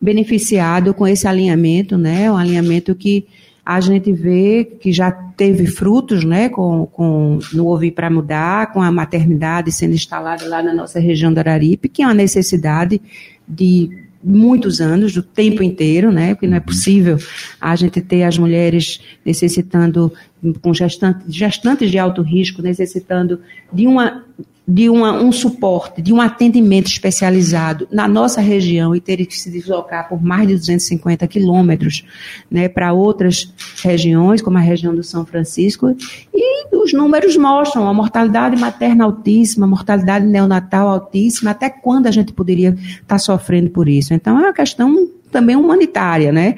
beneficiado 0.00 0.92
com 0.92 1.06
esse 1.06 1.26
alinhamento, 1.26 1.96
né? 1.96 2.30
Um 2.30 2.36
alinhamento 2.36 2.94
que 2.94 3.26
a 3.64 3.80
gente 3.80 4.12
vê 4.12 4.64
que 4.64 4.92
já 4.92 5.10
teve 5.10 5.66
frutos, 5.66 6.24
né, 6.24 6.48
com, 6.48 6.86
com 6.86 7.40
no 7.52 7.66
Ouvir 7.66 7.90
para 7.90 8.08
Mudar, 8.08 8.72
com 8.72 8.80
a 8.80 8.92
maternidade 8.92 9.72
sendo 9.72 9.94
instalada 9.94 10.48
lá 10.48 10.62
na 10.62 10.72
nossa 10.72 11.00
região 11.00 11.34
do 11.34 11.38
Araripe, 11.38 11.88
que 11.88 12.00
é 12.00 12.06
uma 12.06 12.14
necessidade 12.14 13.00
de 13.46 14.05
muitos 14.22 14.80
anos, 14.80 15.12
do 15.12 15.22
tempo 15.22 15.62
inteiro, 15.62 16.10
né? 16.10 16.34
Porque 16.34 16.46
não 16.46 16.56
é 16.56 16.60
possível 16.60 17.18
a 17.60 17.74
gente 17.76 18.00
ter 18.00 18.22
as 18.22 18.38
mulheres 18.38 19.00
necessitando, 19.24 20.12
com 20.54 20.72
gestantes, 20.74 21.34
gestantes 21.34 21.90
de 21.90 21.98
alto 21.98 22.22
risco, 22.22 22.62
necessitando 22.62 23.40
de 23.72 23.86
uma 23.86 24.24
de 24.68 24.90
uma, 24.90 25.12
um 25.12 25.30
suporte, 25.30 26.02
de 26.02 26.12
um 26.12 26.20
atendimento 26.20 26.88
especializado 26.88 27.86
na 27.90 28.08
nossa 28.08 28.40
região 28.40 28.96
e 28.96 29.00
ter 29.00 29.24
que 29.24 29.38
se 29.38 29.48
deslocar 29.48 30.08
por 30.08 30.20
mais 30.20 30.48
de 30.48 30.54
250 30.54 31.24
quilômetros 31.28 32.04
né, 32.50 32.68
para 32.68 32.92
outras 32.92 33.54
regiões, 33.80 34.42
como 34.42 34.58
a 34.58 34.60
região 34.60 34.92
do 34.92 35.04
São 35.04 35.24
Francisco, 35.24 35.96
e 36.34 36.76
os 36.76 36.92
números 36.92 37.36
mostram 37.36 37.88
a 37.88 37.94
mortalidade 37.94 38.56
materna 38.56 39.04
altíssima, 39.04 39.66
a 39.66 39.68
mortalidade 39.68 40.26
neonatal 40.26 40.88
altíssima, 40.88 41.52
até 41.52 41.70
quando 41.70 42.08
a 42.08 42.10
gente 42.10 42.32
poderia 42.32 42.70
estar 42.70 43.02
tá 43.06 43.18
sofrendo 43.18 43.70
por 43.70 43.88
isso. 43.88 44.12
Então, 44.12 44.36
é 44.36 44.42
uma 44.42 44.52
questão 44.52 45.08
também 45.30 45.54
humanitária, 45.54 46.32
né? 46.32 46.56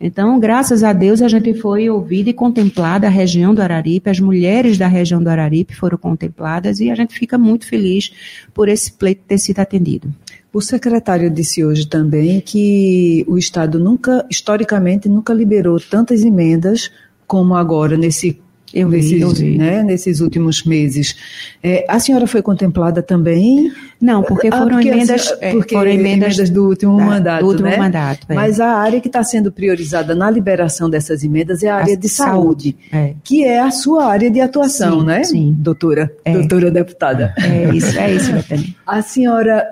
Então, 0.00 0.40
graças 0.40 0.82
a 0.82 0.94
Deus, 0.94 1.20
a 1.20 1.28
gente 1.28 1.52
foi 1.52 1.90
ouvida 1.90 2.30
e 2.30 2.32
contemplada 2.32 3.06
a 3.06 3.10
região 3.10 3.54
do 3.54 3.60
Araripe, 3.60 4.08
as 4.08 4.18
mulheres 4.18 4.78
da 4.78 4.86
região 4.86 5.22
do 5.22 5.28
Araripe 5.28 5.76
foram 5.76 5.98
contempladas 5.98 6.80
e 6.80 6.90
a 6.90 6.94
gente 6.94 7.12
fica 7.12 7.36
muito 7.36 7.66
feliz 7.66 8.10
por 8.54 8.70
esse 8.70 8.92
pleito 8.92 9.24
ter 9.28 9.36
sido 9.36 9.60
atendido. 9.60 10.10
O 10.52 10.62
secretário 10.62 11.30
disse 11.30 11.62
hoje 11.62 11.86
também 11.86 12.40
que 12.40 13.26
o 13.28 13.36
Estado 13.36 13.78
nunca, 13.78 14.26
historicamente, 14.30 15.06
nunca 15.06 15.34
liberou 15.34 15.78
tantas 15.78 16.24
emendas 16.24 16.90
como 17.26 17.54
agora 17.54 17.96
nesse 17.96 18.40
eu 18.72 18.88
vi, 18.88 18.96
nesses, 18.96 19.20
eu 19.20 19.30
vi. 19.30 19.58
Né, 19.58 19.82
nesses 19.82 20.20
últimos 20.20 20.64
meses. 20.64 21.16
É, 21.62 21.84
a 21.88 21.98
senhora 21.98 22.26
foi 22.26 22.40
contemplada 22.42 23.02
também? 23.02 23.72
Não, 24.00 24.22
porque 24.22 24.48
ah, 24.48 24.52
foram 24.52 24.66
ah, 24.66 24.80
porque 24.80 24.88
emendas, 24.88 25.34
é, 25.40 25.52
porque 25.52 25.74
foram 25.74 25.90
emendas, 25.90 26.34
emendas 26.36 26.50
do 26.50 26.68
último 26.68 26.96
da, 26.96 27.04
mandato. 27.04 27.40
Do 27.40 27.48
último 27.48 27.68
né? 27.68 27.76
mandato 27.76 28.26
é. 28.28 28.34
Mas 28.34 28.60
a 28.60 28.68
área 28.68 29.00
que 29.00 29.08
está 29.08 29.22
sendo 29.22 29.52
priorizada 29.52 30.14
na 30.14 30.30
liberação 30.30 30.88
dessas 30.88 31.22
emendas 31.22 31.62
é 31.62 31.68
a 31.68 31.76
área 31.76 31.94
a 31.94 31.96
de 31.96 32.08
saúde, 32.08 32.76
saúde 32.76 32.76
é. 32.92 33.14
que 33.22 33.44
é 33.44 33.60
a 33.60 33.70
sua 33.70 34.06
área 34.06 34.30
de 34.30 34.40
atuação, 34.40 35.00
sim, 35.00 35.06
né? 35.06 35.24
Sim. 35.24 35.56
Doutora, 35.58 36.10
é. 36.24 36.32
doutora 36.32 36.70
deputada. 36.70 37.34
É 37.38 37.74
isso, 37.74 37.98
é 37.98 38.14
isso, 38.14 38.32
Betânia. 38.32 38.74
A 38.86 39.02
senhora, 39.02 39.64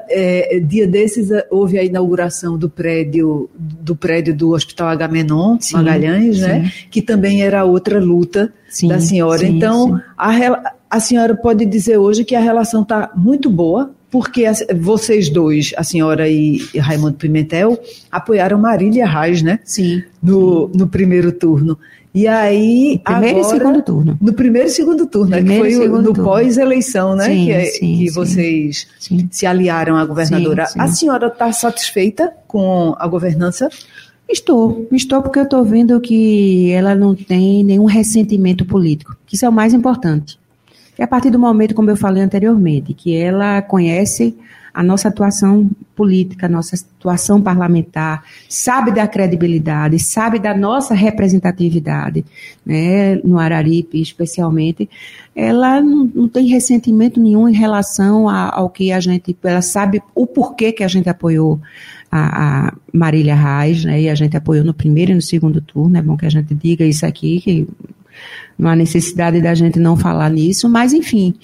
dia 0.67 0.87
desses, 0.87 1.29
houve 1.51 1.79
a 1.79 1.85
inauguração 1.85 2.59
do 2.59 2.69
prédio 2.69 3.49
do 3.59 3.97
prédio 3.97 4.35
do 4.35 4.51
Hospital 4.51 4.89
Agamenon, 4.89 5.57
sim, 5.61 5.75
Magalhães, 5.75 6.41
né? 6.41 6.71
Que 6.91 7.01
também 7.01 7.43
era 7.43 7.65
outra 7.65 7.99
luta 7.99 8.53
sim, 8.69 8.89
da 8.89 9.01
senhora. 9.01 9.39
Sim, 9.39 9.57
então, 9.57 9.97
sim. 9.97 10.03
A, 10.17 10.73
a 10.91 11.01
senhora 11.01 11.35
pode 11.35 11.65
dizer 11.67 11.99
hoje 11.99 12.25
que 12.25 12.35
a 12.35 12.41
relação 12.41 12.83
está 12.83 13.11
muito 13.15 13.51
boa, 13.51 13.91
porque 14.11 14.47
a, 14.47 14.53
vocês 14.77 15.29
dois, 15.29 15.73
a 15.77 15.85
senhora 15.85 16.29
e, 16.29 16.61
e 16.73 16.79
Raimundo 16.79 17.17
Pimentel, 17.17 17.79
apoiaram 18.11 18.59
Marília 18.59 19.07
Reis, 19.07 19.43
né? 19.43 19.61
Sim. 19.65 20.03
No, 20.23 20.69
no 20.69 20.87
primeiro 20.89 21.33
turno. 21.33 21.79
E 22.15 22.27
aí. 22.27 23.01
Primeiro 23.05 23.39
agora, 23.41 23.55
e 23.55 23.59
segundo 23.59 23.83
turno. 23.83 24.19
No 24.21 24.33
primeiro 24.33 24.69
e 24.69 24.71
segundo 24.71 25.07
turno, 25.07 25.31
né? 25.31 25.43
Que 25.43 25.77
foi 25.77 25.89
no 25.89 26.15
pós-eleição, 26.15 27.15
né? 27.15 27.27
Sim, 27.27 27.45
que, 27.45 27.53
é, 27.53 27.65
sim, 27.67 27.99
que 27.99 28.11
vocês 28.11 28.89
se 29.31 29.47
aliaram 29.47 29.97
à 29.97 30.05
governadora. 30.05 30.67
A 30.77 30.89
senhora 30.89 31.29
está 31.29 31.53
satisfeita 31.53 32.33
com 32.47 32.95
a 32.99 33.07
governança? 33.07 33.69
Estou, 34.29 34.87
estou 34.93 35.23
porque 35.23 35.39
eu 35.39 35.45
estou 35.45 35.65
vendo 35.65 35.99
que 36.01 36.71
ela 36.71 36.95
não 36.95 37.15
tem 37.15 37.65
nenhum 37.65 37.87
ressentimento 37.87 38.65
político, 38.65 39.17
que 39.27 39.37
isso 39.37 39.47
é 39.47 39.49
o 39.49 39.53
mais 39.53 39.73
importante. 39.73 40.39
É 40.99 41.05
a 41.05 41.09
partir 41.09 41.31
do 41.31 41.39
momento, 41.39 41.75
como 41.75 41.91
eu 41.91 41.97
falei 41.97 42.23
anteriormente, 42.23 42.93
que 42.93 43.17
ela 43.17 43.63
conhece 43.63 44.37
a 44.75 44.83
nossa 44.83 45.09
atuação 45.09 45.69
política, 45.97 46.47
a 46.47 46.49
nossa 46.49 46.77
atuação 46.77 47.43
parlamentar, 47.43 48.23
sabe 48.49 48.93
da 48.93 49.09
credibilidade, 49.09 49.99
sabe 49.99 50.39
da 50.39 50.55
nossa 50.55 50.95
representatividade, 50.95 52.25
né, 52.65 53.17
no 53.25 53.39
Araripe 53.39 54.01
especialmente, 54.01 54.89
ela 55.35 55.81
não, 55.81 56.11
não 56.15 56.29
tem 56.29 56.47
ressentimento 56.47 57.19
nenhum 57.21 57.49
em 57.49 57.55
relação 57.55 58.29
a, 58.29 58.55
ao 58.55 58.69
que 58.71 58.93
a 58.93 59.01
gente, 59.01 59.37
ela 59.43 59.63
sabe 59.63 60.03
o 60.15 60.27
porquê 60.27 60.71
que 60.71 60.85
a 60.85 60.89
gente 60.89 61.09
apoiou 61.09 61.61
a, 62.11 62.69
a 62.69 62.73
Marília 62.93 63.35
Reis, 63.35 63.85
né, 63.85 64.01
e 64.03 64.09
a 64.09 64.15
gente 64.15 64.37
apoiou 64.37 64.65
no 64.65 64.75
primeiro 64.75 65.13
e 65.13 65.15
no 65.15 65.23
segundo 65.23 65.61
turno, 65.61 65.97
é 65.97 66.03
bom 66.03 66.17
que 66.17 66.27
a 66.27 66.31
gente 66.31 66.55
diga 66.55 66.85
isso 66.85 67.05
aqui, 67.05 67.41
que 67.41 67.69
não 68.59 68.71
há 68.71 68.77
necessidade 68.77 69.41
da 69.41 69.55
gente 69.55 69.79
não 69.79 69.97
falar 69.97 70.31
nisso, 70.31 70.69
mas 70.69 70.93
enfim, 70.93 71.35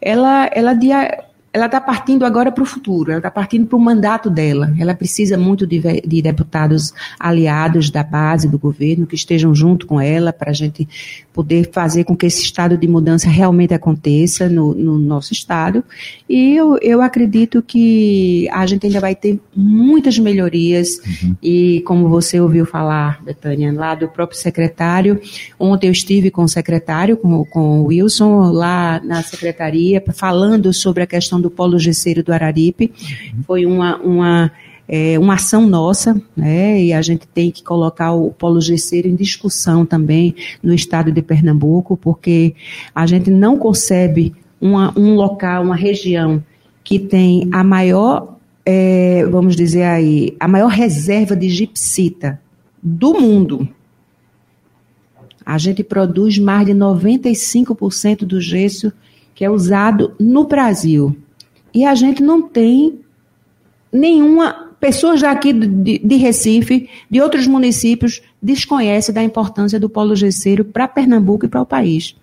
ela, 0.00 0.50
ela 0.52 0.74
dia, 0.74 1.24
ela 1.54 1.66
está 1.66 1.80
partindo 1.80 2.24
agora 2.24 2.50
para 2.50 2.64
o 2.64 2.66
futuro, 2.66 3.12
ela 3.12 3.20
está 3.20 3.30
partindo 3.30 3.64
para 3.64 3.76
o 3.76 3.80
mandato 3.80 4.28
dela. 4.28 4.74
Ela 4.76 4.92
precisa 4.92 5.38
muito 5.38 5.64
de, 5.64 5.80
de, 6.04 6.20
deputados 6.20 6.92
aliados 7.16 7.90
da 7.90 8.02
base 8.02 8.48
do 8.48 8.58
governo 8.58 9.06
que 9.06 9.14
estejam 9.14 9.54
junto 9.54 9.86
com 9.86 10.00
ela 10.00 10.32
para 10.32 10.50
a 10.50 10.52
gente 10.52 10.88
poder 11.32 11.70
fazer 11.72 12.02
com 12.02 12.16
que 12.16 12.26
esse 12.26 12.42
estado 12.42 12.76
de 12.76 12.88
mudança 12.88 13.28
realmente 13.28 13.72
aconteça 13.72 14.48
no, 14.48 14.74
no 14.74 14.98
nosso 14.98 15.32
estado. 15.32 15.84
E 16.28 16.56
eu, 16.56 16.76
eu, 16.82 17.00
acredito 17.00 17.62
que 17.62 18.48
a 18.50 18.66
gente 18.66 18.86
ainda 18.86 18.98
vai 18.98 19.14
ter 19.14 19.38
muitas 19.54 20.18
melhorias. 20.18 20.98
Uhum. 21.22 21.36
E 21.40 21.82
como 21.86 22.08
você 22.08 22.40
ouviu 22.40 22.66
falar, 22.66 23.22
Betânia, 23.22 23.72
lá 23.72 23.94
do 23.94 24.08
próprio 24.08 24.36
secretário, 24.36 25.20
ontem 25.56 25.86
eu 25.86 25.92
estive 25.92 26.32
com 26.32 26.42
o 26.42 26.48
secretário, 26.48 27.16
com, 27.16 27.44
com 27.44 27.80
o 27.80 27.84
Wilson, 27.86 28.50
lá 28.50 29.00
na 29.04 29.22
secretaria, 29.22 30.02
falando 30.12 30.72
sobre 30.72 31.04
a 31.04 31.06
questão 31.06 31.43
do 31.44 31.50
Polo 31.50 31.78
Gesseiro 31.78 32.22
do 32.22 32.32
Araripe. 32.32 32.90
Foi 33.46 33.66
uma, 33.66 33.98
uma, 33.98 34.52
é, 34.88 35.18
uma 35.18 35.34
ação 35.34 35.66
nossa, 35.66 36.20
né? 36.34 36.82
E 36.82 36.92
a 36.92 37.02
gente 37.02 37.26
tem 37.28 37.50
que 37.50 37.62
colocar 37.62 38.12
o 38.12 38.30
Polo 38.30 38.60
Gesseiro 38.60 39.06
em 39.06 39.14
discussão 39.14 39.84
também 39.84 40.34
no 40.62 40.74
estado 40.74 41.12
de 41.12 41.20
Pernambuco, 41.20 41.96
porque 41.98 42.54
a 42.94 43.06
gente 43.06 43.30
não 43.30 43.58
concebe 43.58 44.34
uma, 44.58 44.98
um 44.98 45.14
local, 45.14 45.62
uma 45.62 45.76
região 45.76 46.42
que 46.82 46.98
tem 46.98 47.48
a 47.52 47.62
maior, 47.62 48.38
é, 48.64 49.26
vamos 49.26 49.54
dizer 49.54 49.82
aí, 49.82 50.34
a 50.40 50.48
maior 50.48 50.68
reserva 50.68 51.36
de 51.36 51.50
gipsita 51.50 52.40
do 52.82 53.12
mundo. 53.12 53.68
A 55.44 55.58
gente 55.58 55.84
produz 55.84 56.38
mais 56.38 56.66
de 56.66 56.72
95% 56.72 58.20
do 58.24 58.40
gesso 58.40 58.90
que 59.34 59.44
é 59.44 59.50
usado 59.50 60.14
no 60.18 60.46
Brasil. 60.46 61.16
E 61.74 61.84
a 61.84 61.94
gente 61.94 62.22
não 62.22 62.42
tem 62.42 63.00
nenhuma. 63.92 64.70
Pessoas 64.78 65.22
daqui 65.22 65.52
de, 65.52 65.98
de 65.98 66.16
Recife, 66.16 66.90
de 67.10 67.20
outros 67.20 67.46
municípios, 67.46 68.22
desconhecem 68.40 69.14
da 69.14 69.22
importância 69.22 69.80
do 69.80 69.88
polo 69.88 70.14
gesseiro 70.14 70.62
para 70.64 70.86
Pernambuco 70.86 71.46
e 71.46 71.48
para 71.48 71.62
o 71.62 71.66
país. 71.66 72.14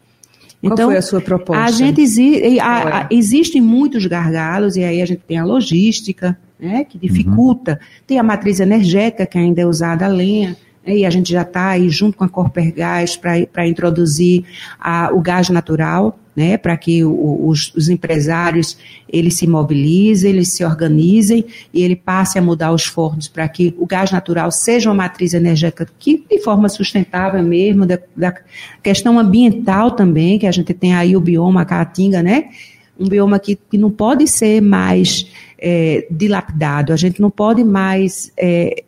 Qual 0.62 0.74
então, 0.74 0.90
foi 0.90 0.98
a 0.98 1.02
sua 1.02 1.20
proposta? 1.20 1.64
A 1.64 1.72
gente 1.72 2.02
exi 2.02 2.60
a, 2.60 3.00
a, 3.00 3.08
existem 3.10 3.60
muitos 3.60 4.06
gargalos, 4.06 4.76
e 4.76 4.84
aí 4.84 5.02
a 5.02 5.06
gente 5.08 5.24
tem 5.28 5.40
a 5.40 5.44
logística, 5.44 6.38
né, 6.60 6.84
que 6.84 7.00
dificulta, 7.00 7.72
uhum. 7.82 8.04
tem 8.06 8.20
a 8.20 8.24
matriz 8.24 8.60
energética, 8.60 9.26
que 9.26 9.40
ainda 9.40 9.62
é 9.62 9.66
usada 9.66 10.06
a 10.06 10.08
lenha, 10.08 10.56
né, 10.86 10.98
e 10.98 11.06
a 11.06 11.10
gente 11.10 11.32
já 11.32 11.42
está 11.42 11.70
aí 11.70 11.90
junto 11.90 12.16
com 12.16 12.24
a 12.24 12.30
Corpergás 12.30 13.18
para 13.18 13.68
introduzir 13.68 14.46
a, 14.80 15.10
o 15.12 15.20
gás 15.20 15.50
natural 15.50 16.20
né, 16.36 16.58
para 16.58 16.78
que 16.78 17.04
o, 17.04 17.48
os, 17.48 17.74
os, 17.76 17.90
empresários 17.90 18.78
eles 19.10 19.36
se 19.36 19.46
mobilizem, 19.46 20.32
eles 20.32 20.54
se 20.54 20.64
organizem 20.64 21.46
e 21.74 21.84
ele 21.84 21.96
passe 21.96 22.40
a 22.40 22.42
mudar 22.42 22.72
os 22.72 22.86
fornos 22.86 23.28
para 23.28 23.48
que 23.50 23.76
o 23.78 23.86
gás 23.86 24.12
natural 24.12 24.50
seja 24.52 24.90
uma 24.90 24.96
matriz 24.96 25.34
energética 25.34 25.88
que 26.00 26.24
de 26.30 26.40
forma 26.40 26.70
sustentável 26.70 27.44
mesmo, 27.44 27.86
da, 27.86 28.00
da 28.16 28.34
questão 28.82 29.20
ambiental 29.20 29.92
também, 29.92 30.40
que 30.40 30.48
a 30.48 30.52
gente 30.52 30.74
tem 30.74 30.94
aí 30.94 31.18
o 31.18 31.22
bioma 31.22 31.66
Caatinga, 31.66 32.24
né, 32.24 32.50
um 32.98 33.08
bioma 33.08 33.38
que, 33.38 33.56
que 33.56 33.78
não 33.78 33.92
pode 33.92 34.28
ser 34.28 34.62
mais 34.62 35.28
é, 35.60 36.08
dilapidado, 36.10 36.94
a 36.94 36.96
gente 36.96 37.20
não 37.20 37.30
pode 37.30 37.64
mais, 37.64 38.32
é, 38.38 38.84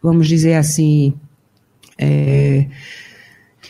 vamos 0.00 0.28
dizer 0.28 0.54
assim, 0.54 1.12
é, 1.98 2.66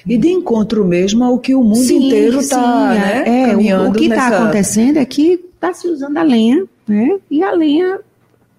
e 0.08 0.16
de 0.16 0.28
encontro 0.28 0.84
mesmo 0.84 1.22
ao 1.22 1.38
que 1.38 1.54
o 1.54 1.62
mundo 1.62 1.76
sim, 1.76 2.06
inteiro 2.06 2.40
está 2.40 2.94
né, 2.94 3.22
é, 3.26 3.46
caminhando. 3.48 3.88
O, 3.88 3.90
o 3.90 3.92
que 3.92 4.04
está 4.04 4.30
nessa... 4.30 4.42
acontecendo 4.42 4.96
é 4.96 5.04
que 5.04 5.40
está 5.54 5.74
se 5.74 5.86
usando 5.86 6.16
a 6.16 6.22
lenha, 6.22 6.64
né? 6.86 7.18
E 7.30 7.42
a 7.42 7.52
lenha, 7.52 8.00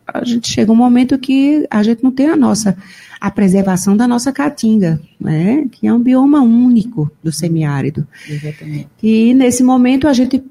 a 0.07 0.23
gente 0.23 0.47
chega 0.47 0.71
um 0.71 0.75
momento 0.75 1.17
que 1.17 1.65
a 1.69 1.81
gente 1.81 2.03
não 2.03 2.11
tem 2.11 2.27
a 2.27 2.35
nossa 2.35 2.77
a 3.19 3.29
preservação 3.29 3.97
da 3.97 4.07
nossa 4.07 4.31
caatinga, 4.31 5.01
né? 5.19 5.65
Que 5.71 5.87
é 5.87 5.93
um 5.93 5.99
bioma 5.99 6.39
único 6.41 7.11
do 7.21 7.31
semiárido. 7.31 8.07
Exatamente. 8.29 8.87
E 9.03 9.33
nesse 9.33 9.61
momento 9.61 10.07
a 10.07 10.13
gente 10.13 10.41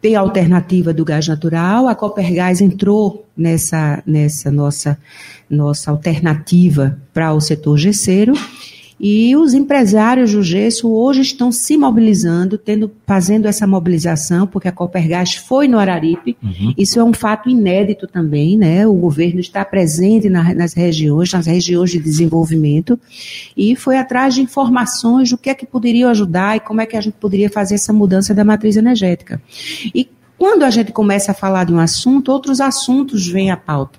tem 0.00 0.14
a 0.14 0.20
alternativa 0.20 0.94
do 0.94 1.04
gás 1.04 1.26
natural, 1.26 1.88
a 1.88 1.94
Copergás 1.94 2.60
entrou 2.60 3.26
nessa, 3.36 4.02
nessa 4.06 4.50
nossa, 4.50 4.96
nossa 5.50 5.90
alternativa 5.90 6.96
para 7.12 7.34
o 7.34 7.40
setor 7.40 7.76
gesseiro 7.76 8.32
e 9.00 9.36
os 9.36 9.54
empresários 9.54 10.32
do 10.32 10.42
gesso 10.42 10.90
hoje 10.90 11.20
estão 11.20 11.52
se 11.52 11.76
mobilizando, 11.76 12.58
tendo, 12.58 12.90
fazendo 13.06 13.46
essa 13.46 13.66
mobilização, 13.66 14.46
porque 14.46 14.66
a 14.66 14.72
Copergás 14.72 15.34
foi 15.34 15.68
no 15.68 15.78
Araripe. 15.78 16.36
Uhum. 16.42 16.74
Isso 16.76 16.98
é 16.98 17.04
um 17.04 17.12
fato 17.12 17.48
inédito 17.48 18.06
também, 18.06 18.56
né? 18.56 18.86
O 18.86 18.94
governo 18.94 19.38
está 19.38 19.64
presente 19.64 20.28
na, 20.28 20.52
nas 20.52 20.74
regiões, 20.74 21.32
nas 21.32 21.46
regiões 21.46 21.90
de 21.90 22.00
desenvolvimento, 22.00 22.98
e 23.56 23.76
foi 23.76 23.96
atrás 23.98 24.34
de 24.34 24.40
informações 24.40 25.30
do 25.30 25.38
que 25.38 25.50
é 25.50 25.54
que 25.54 25.66
poderia 25.66 26.08
ajudar 26.08 26.56
e 26.56 26.60
como 26.60 26.80
é 26.80 26.86
que 26.86 26.96
a 26.96 27.00
gente 27.00 27.14
poderia 27.14 27.48
fazer 27.48 27.76
essa 27.76 27.92
mudança 27.92 28.34
da 28.34 28.44
matriz 28.44 28.76
energética. 28.76 29.40
E 29.94 30.08
quando 30.36 30.64
a 30.64 30.70
gente 30.70 30.92
começa 30.92 31.32
a 31.32 31.34
falar 31.34 31.64
de 31.64 31.72
um 31.72 31.78
assunto, 31.78 32.32
outros 32.32 32.60
assuntos 32.60 33.26
vêm 33.26 33.50
à 33.50 33.56
pauta. 33.56 33.98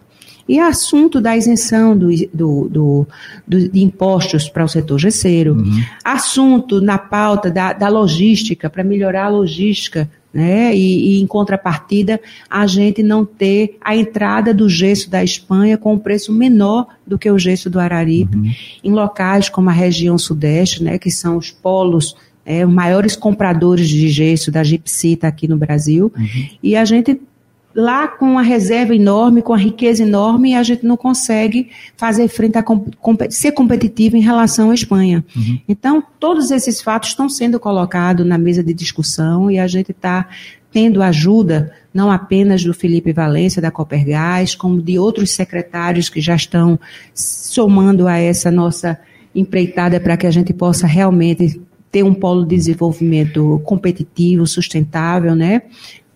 E 0.50 0.60
assunto 0.60 1.22
da 1.22 1.38
isenção 1.38 1.96
do, 1.96 2.10
do, 2.34 2.68
do, 2.68 3.08
do 3.48 3.70
de 3.70 3.84
impostos 3.84 4.50
para 4.50 4.64
o 4.64 4.68
setor 4.68 4.98
gesseiro, 4.98 5.54
uhum. 5.54 5.84
assunto 6.04 6.82
na 6.82 6.98
pauta 6.98 7.52
da, 7.52 7.72
da 7.72 7.88
logística, 7.88 8.68
para 8.68 8.84
melhorar 8.84 9.26
a 9.26 9.30
logística 9.30 10.10
né? 10.34 10.76
E, 10.76 11.18
e, 11.18 11.22
em 11.22 11.28
contrapartida, 11.28 12.20
a 12.50 12.68
gente 12.68 13.02
não 13.02 13.26
ter 13.26 13.78
a 13.82 13.96
entrada 13.96 14.54
do 14.54 14.70
gesso 14.70 15.10
da 15.10 15.24
Espanha 15.24 15.78
com 15.78 15.94
um 15.94 16.00
preço 16.00 16.32
menor 16.32 16.88
do 17.06 17.18
que 17.18 17.30
o 17.30 17.40
gesso 17.40 17.70
do 17.70 17.80
Araripe, 17.80 18.38
uhum. 18.38 18.52
em 18.84 18.92
locais 18.92 19.50
como 19.50 19.70
a 19.70 19.74
região 19.74 20.18
sudeste, 20.18 20.84
né? 20.84 21.00
Que 21.00 21.10
são 21.10 21.38
os 21.38 21.50
polos, 21.50 22.16
é, 22.46 22.66
os 22.66 22.72
maiores 22.72 23.16
compradores 23.16 23.90
de 23.90 24.08
gesso 24.08 24.52
da 24.52 24.64
Gipsita 24.64 25.28
aqui 25.28 25.48
no 25.48 25.58
Brasil, 25.58 26.12
uhum. 26.16 26.50
e 26.62 26.76
a 26.76 26.86
gente 26.86 27.20
lá 27.74 28.08
com 28.08 28.38
a 28.38 28.42
reserva 28.42 28.96
enorme, 28.96 29.42
com 29.42 29.54
a 29.54 29.58
riqueza 29.58 30.04
enorme, 30.04 30.56
a 30.56 30.64
gente 30.64 30.86
não 30.86 30.98
consegue 30.98 31.70
fazer 31.96 32.28
frente 32.28 32.58
a 32.58 32.64
ser 33.30 33.52
competitivo 33.52 34.18
em 34.18 34.22
relação 34.22 34.72
à 34.72 34.74
Espanha. 34.74 35.24
Uhum. 35.36 35.60
Então, 35.68 36.04
todos 36.20 36.52
esses 36.52 36.82
fatos 36.82 37.10
estão 37.10 37.30
sendo 37.30 37.60
colocados 37.60 38.26
na 38.26 38.38
mesa 38.38 38.64
de 38.64 38.74
discussão 38.74 39.50
e 39.52 39.60
a 39.60 39.68
gente 39.68 39.92
está 39.92 40.28
tendo 40.72 41.02
ajuda 41.02 41.72
não 41.94 42.12
apenas 42.12 42.64
do 42.64 42.74
Felipe 42.74 43.12
Valência, 43.12 43.62
da 43.62 43.72
Copergás, 43.72 44.56
como 44.56 44.82
de 44.82 45.00
outros 45.00 45.32
secretários 45.32 46.10
que 46.10 46.22
já 46.22 46.36
estão 46.36 46.80
somando 47.14 48.08
a 48.08 48.18
essa 48.18 48.52
nossa 48.52 49.00
empreitada 49.34 50.00
para 50.00 50.18
que 50.18 50.28
a 50.28 50.32
gente 50.32 50.54
possa 50.54 50.86
realmente 50.86 51.60
ter 51.92 52.04
um 52.04 52.14
polo 52.14 52.46
de 52.46 52.56
desenvolvimento 52.56 53.60
competitivo, 53.66 54.46
sustentável, 54.46 55.36
né? 55.36 55.64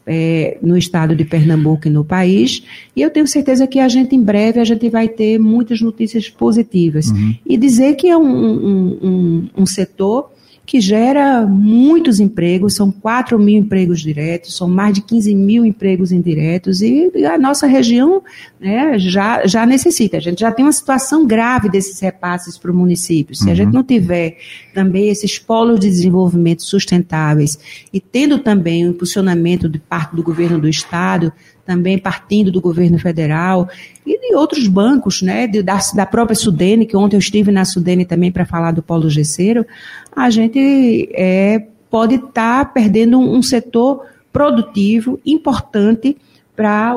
É, 0.05 0.57
no 0.61 0.77
estado 0.77 1.15
de 1.15 1.23
Pernambuco 1.23 1.87
e 1.87 1.91
no 1.91 2.03
país. 2.03 2.63
E 2.95 3.01
eu 3.01 3.09
tenho 3.09 3.27
certeza 3.27 3.67
que 3.67 3.79
a 3.79 3.87
gente, 3.87 4.15
em 4.15 4.21
breve, 4.21 4.59
a 4.59 4.65
gente 4.65 4.89
vai 4.89 5.07
ter 5.07 5.39
muitas 5.39 5.81
notícias 5.81 6.29
positivas. 6.29 7.07
Uhum. 7.09 7.35
E 7.45 7.57
dizer 7.57 7.95
que 7.95 8.09
é 8.09 8.17
um, 8.17 8.23
um, 8.23 8.99
um, 9.01 9.49
um 9.57 9.65
setor 9.65 10.32
que 10.65 10.79
gera 10.79 11.45
muitos 11.45 12.19
empregos, 12.19 12.75
são 12.75 12.89
4 12.89 13.37
mil 13.37 13.59
empregos 13.59 13.99
diretos, 13.99 14.55
são 14.55 14.67
mais 14.67 14.93
de 14.93 15.01
15 15.01 15.35
mil 15.35 15.65
empregos 15.65 16.11
indiretos, 16.11 16.81
e 16.81 17.11
a 17.25 17.37
nossa 17.37 17.67
região 17.67 18.23
né, 18.59 18.97
já, 18.97 19.45
já 19.45 19.65
necessita. 19.65 20.17
A 20.17 20.21
gente 20.21 20.39
já 20.39 20.51
tem 20.51 20.63
uma 20.63 20.71
situação 20.71 21.25
grave 21.25 21.69
desses 21.69 21.99
repasses 21.99 22.57
para 22.57 22.71
o 22.71 22.75
município. 22.75 23.35
Se 23.35 23.45
uhum. 23.45 23.51
a 23.51 23.55
gente 23.55 23.73
não 23.73 23.83
tiver 23.83 24.37
também 24.73 25.09
esses 25.09 25.37
polos 25.37 25.79
de 25.79 25.89
desenvolvimento 25.89 26.63
sustentáveis 26.63 27.57
e 27.91 27.99
tendo 27.99 28.39
também 28.39 28.87
o 28.87 28.91
impulsionamento 28.91 29.67
de 29.67 29.79
parte 29.79 30.15
do 30.15 30.23
governo 30.23 30.59
do 30.59 30.69
Estado, 30.69 31.33
também 31.65 31.97
partindo 31.97 32.51
do 32.51 32.59
governo 32.59 32.99
federal 32.99 33.69
e 34.05 34.19
de 34.19 34.35
outros 34.35 34.67
bancos, 34.67 35.21
né, 35.21 35.47
de, 35.47 35.63
da, 35.63 35.79
da 35.93 36.05
própria 36.05 36.35
Sudene, 36.35 36.85
que 36.85 36.95
ontem 36.95 37.15
eu 37.15 37.19
estive 37.19 37.51
na 37.51 37.63
Sudene 37.63 38.05
também 38.05 38.31
para 38.31 38.45
falar 38.45 38.71
do 38.71 38.83
polo 38.83 39.09
gesseiro, 39.09 39.65
a 40.15 40.29
gente 40.29 41.09
é, 41.13 41.67
pode 41.89 42.15
estar 42.15 42.65
tá 42.65 42.65
perdendo 42.65 43.19
um, 43.19 43.41
setor 43.41 44.05
produtivo 44.31 45.19
importante 45.25 46.17
para 46.55 46.95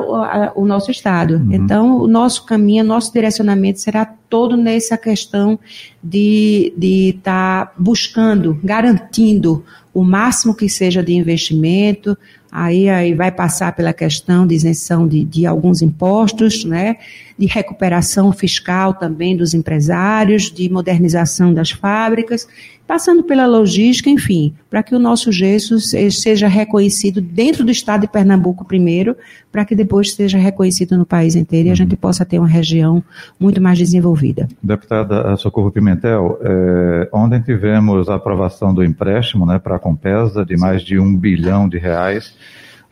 o, 0.55 0.65
nosso 0.65 0.91
Estado. 0.91 1.35
Uhum. 1.35 1.51
Então, 1.51 1.97
o 2.01 2.07
nosso 2.07 2.45
caminho, 2.45 2.83
nosso 2.83 3.11
direcionamento 3.11 3.79
será 3.79 4.05
todo 4.05 4.55
nessa 4.55 4.97
questão 4.97 5.59
de 6.03 6.73
estar 6.79 7.65
tá 7.65 7.73
buscando, 7.77 8.59
garantindo 8.63 9.63
o 9.93 10.03
máximo 10.03 10.53
que 10.53 10.69
seja 10.69 11.01
de 11.01 11.13
investimento, 11.13 12.15
aí, 12.51 12.89
aí 12.89 13.13
vai 13.13 13.31
passar 13.31 13.75
pela 13.75 13.93
questão 13.93 14.45
de 14.47 14.55
isenção 14.55 15.07
de, 15.07 15.23
de 15.23 15.45
alguns 15.45 15.81
impostos, 15.81 16.63
né? 16.63 16.97
de 17.37 17.45
recuperação 17.45 18.31
fiscal 18.31 18.93
também 18.93 19.37
dos 19.37 19.53
empresários, 19.53 20.51
de 20.51 20.67
modernização 20.69 21.53
das 21.53 21.69
fábricas, 21.69 22.47
passando 22.87 23.21
pela 23.21 23.45
logística, 23.45 24.09
enfim, 24.09 24.53
para 24.69 24.81
que 24.81 24.95
o 24.95 24.99
nosso 24.99 25.31
gesso 25.31 25.77
seja 25.79 26.47
reconhecido 26.47 27.21
dentro 27.21 27.63
do 27.63 27.69
estado 27.69 28.01
de 28.01 28.07
Pernambuco 28.07 28.65
primeiro, 28.65 29.15
para 29.51 29.65
que 29.65 29.75
depois 29.75 30.13
seja 30.13 30.37
reconhecido 30.37 30.97
no 30.97 31.05
país 31.05 31.35
inteiro 31.35 31.67
e 31.67 31.71
a 31.71 31.75
gente 31.75 31.91
uhum. 31.91 31.97
possa 31.97 32.25
ter 32.25 32.39
uma 32.39 32.47
região 32.47 33.03
muito 33.39 33.61
mais 33.61 33.77
desenvolvida. 33.77 34.47
Deputada 34.63 35.35
Socorro 35.35 35.69
Pimentel, 35.69 36.39
é, 36.41 37.09
ontem 37.11 37.41
tivemos 37.41 38.09
a 38.09 38.15
aprovação 38.15 38.73
do 38.73 38.83
empréstimo 38.83 39.45
né, 39.45 39.59
para 39.59 39.75
a 39.75 39.79
Compesa 39.79 40.45
de 40.45 40.55
mais 40.57 40.81
de 40.81 40.97
um 40.97 41.15
bilhão 41.15 41.67
de 41.67 41.77
reais 41.77 42.33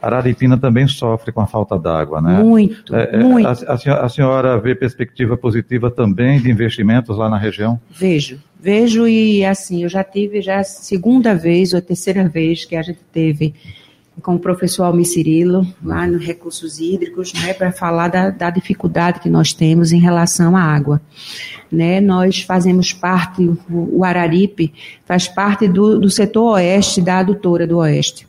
Araripina 0.06 0.56
também 0.56 0.88
sofre 0.88 1.32
com 1.32 1.42
a 1.42 1.48
falta 1.48 1.80
d'água, 1.80 2.22
né? 2.22 2.38
Muito, 2.44 2.96
é, 2.96 3.16
é, 3.16 3.18
muito. 3.18 3.48
A, 3.48 3.52
a, 4.06 4.08
senhora, 4.08 4.60
vê 4.60 4.76
perspectiva 4.76 5.36
positiva 5.36 5.90
também 5.90 6.40
de 6.40 6.52
investimentos 6.52 7.18
lá 7.18 7.28
na 7.28 7.40
região? 7.40 7.82
Vejo, 7.90 8.40
vejo 8.62 9.08
e 9.08 9.44
assim, 9.44 9.82
eu 9.82 9.90
já 9.90 10.04
tive 10.04 10.44
já 10.44 10.60
a 10.60 10.64
segunda 10.64 11.34
vez 11.34 11.74
ou 11.74 11.80
a 11.80 11.82
terceira 11.82 12.28
vez 12.30 12.66
que 12.66 12.76
a 12.76 12.84
gente 12.84 13.00
teve 13.12 13.56
com 14.22 14.36
o 14.36 14.40
professor 14.40 14.84
Almir 14.84 15.06
Cirilo, 15.06 15.68
lá 15.84 16.08
no 16.08 16.20
Recursos 16.20 16.80
Hídricos, 16.80 17.34
né, 17.34 17.54
para 17.54 17.72
falar 17.72 18.08
da, 18.08 18.30
da, 18.30 18.50
dificuldade 18.50 19.20
que 19.20 19.28
nós 19.28 19.54
temos 19.54 19.92
em 19.92 20.00
relação 20.00 20.56
à 20.56 20.62
água. 20.62 21.02
Né, 21.70 22.00
nós 22.00 22.42
fazemos 22.42 22.94
parte, 22.94 23.44
o, 23.44 23.58
o 24.00 24.06
Araripe 24.06 24.72
faz 25.04 25.28
parte 25.28 25.68
do, 25.68 26.00
do 26.00 26.10
setor 26.10 26.54
oeste 26.54 27.02
da 27.02 27.20
adutora 27.20 27.68
do 27.68 27.80
oeste 27.80 28.26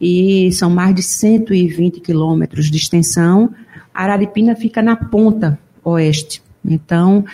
e 0.00 0.50
são 0.52 0.70
mais 0.70 0.94
de 0.94 1.02
120 1.02 2.00
quilômetros 2.00 2.70
de 2.70 2.76
extensão. 2.76 3.50
Araripina 3.92 4.54
fica 4.54 4.82
na 4.82 4.96
ponta 4.96 5.58
oeste. 5.82 6.42
Então, 6.64 7.24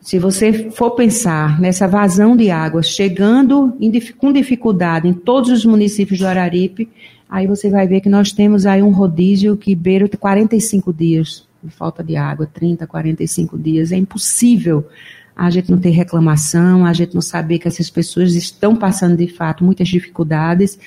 se 0.00 0.18
você 0.18 0.70
for 0.70 0.92
pensar 0.92 1.60
nessa 1.60 1.88
vazão 1.88 2.36
de 2.36 2.50
água 2.50 2.82
chegando 2.82 3.76
em, 3.80 3.90
com 4.16 4.32
dificuldade 4.32 5.08
em 5.08 5.12
todos 5.12 5.50
os 5.50 5.64
municípios 5.64 6.20
do 6.20 6.26
Araripe, 6.26 6.88
aí 7.28 7.46
você 7.46 7.70
vai 7.70 7.88
ver 7.88 8.00
que 8.00 8.08
nós 8.08 8.32
temos 8.32 8.66
aí 8.66 8.82
um 8.82 8.90
rodízio 8.90 9.56
que 9.56 9.74
beira 9.74 10.08
45 10.08 10.92
dias 10.92 11.46
de 11.62 11.70
falta 11.70 12.02
de 12.02 12.16
água, 12.16 12.46
30, 12.46 12.86
45 12.86 13.58
dias. 13.58 13.92
É 13.92 13.96
impossível 13.96 14.86
a 15.36 15.50
gente 15.50 15.70
não 15.70 15.78
ter 15.78 15.90
reclamação, 15.90 16.86
a 16.86 16.94
gente 16.94 17.14
não 17.14 17.20
saber 17.20 17.58
que 17.58 17.68
essas 17.68 17.90
pessoas 17.90 18.34
estão 18.34 18.74
passando 18.74 19.18
de 19.18 19.28
fato 19.28 19.62
muitas 19.62 19.86
dificuldades 19.86 20.78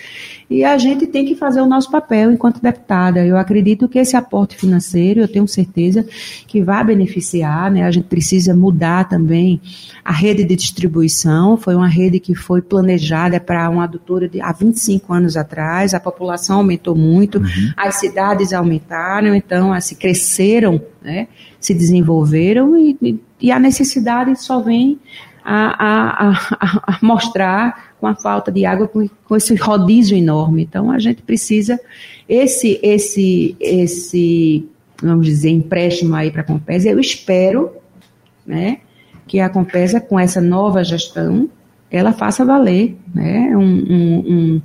e 0.50 0.64
a 0.64 0.76
gente 0.76 1.06
tem 1.06 1.24
que 1.24 1.36
fazer 1.36 1.62
o 1.62 1.68
nosso 1.68 1.92
papel 1.92 2.32
enquanto 2.32 2.60
deputada. 2.60 3.24
Eu 3.24 3.38
acredito 3.38 3.88
que 3.88 4.00
esse 4.00 4.16
aporte 4.16 4.56
financeiro, 4.56 5.20
eu 5.20 5.28
tenho 5.28 5.48
certeza 5.48 6.04
que 6.48 6.64
vai 6.64 6.84
beneficiar, 6.84 7.70
né? 7.70 7.84
A 7.84 7.92
gente 7.92 8.06
precisa 8.06 8.56
mudar 8.56 9.08
também 9.08 9.62
a 10.04 10.12
rede 10.12 10.44
de 10.44 10.56
distribuição, 10.56 11.56
foi 11.56 11.76
uma 11.76 11.88
rede 11.88 12.20
que 12.20 12.34
foi 12.34 12.60
planejada 12.60 13.40
para 13.40 13.70
uma 13.70 13.84
adutora 13.84 14.28
de, 14.28 14.42
há 14.42 14.52
25 14.52 15.14
anos 15.14 15.38
atrás, 15.38 15.94
a 15.94 16.00
população 16.00 16.58
aumentou 16.58 16.96
muito, 16.96 17.38
uhum. 17.38 17.74
as 17.78 17.96
cidades 18.00 18.52
aumentaram, 18.52 19.36
então 19.36 19.72
assim, 19.72 19.94
cresceram, 19.94 20.82
né? 21.04 21.28
se 21.60 21.74
desenvolveram 21.74 22.78
e, 22.78 22.98
e 23.02 23.20
a 23.52 23.60
necessidade 23.60 24.36
só 24.42 24.60
vem 24.60 25.00
a, 25.44 25.86
a, 25.86 26.30
a, 26.30 26.94
a 26.94 27.00
mostrar 27.02 27.94
com 28.00 28.08
a 28.08 28.16
falta 28.16 28.52
de 28.52 28.66
água, 28.66 28.88
com, 28.88 29.08
com 29.26 29.36
esse 29.36 29.56
rodízio 29.56 30.18
enorme. 30.18 30.64
Então, 30.64 30.92
a 30.92 31.00
gente 31.00 31.22
precisa 31.22 31.80
esse, 32.28 32.80
esse, 32.84 33.56
esse, 33.60 34.68
vamos 35.02 35.26
dizer, 35.26 35.50
empréstimo 35.50 36.16
aí 36.16 36.32
para 36.32 36.42
a 36.42 36.46
Compesa. 36.46 36.90
Eu 36.90 37.00
espero, 37.00 37.72
né, 38.46 38.80
que 39.28 39.40
a 39.40 39.50
Compesa 39.50 40.00
com 40.00 40.20
essa 40.20 40.42
nova 40.42 40.84
gestão 40.84 41.50
ela 41.92 42.14
faça 42.14 42.46
valer, 42.46 42.96
né, 43.14 43.56
um, 43.58 43.64
um 43.64 44.62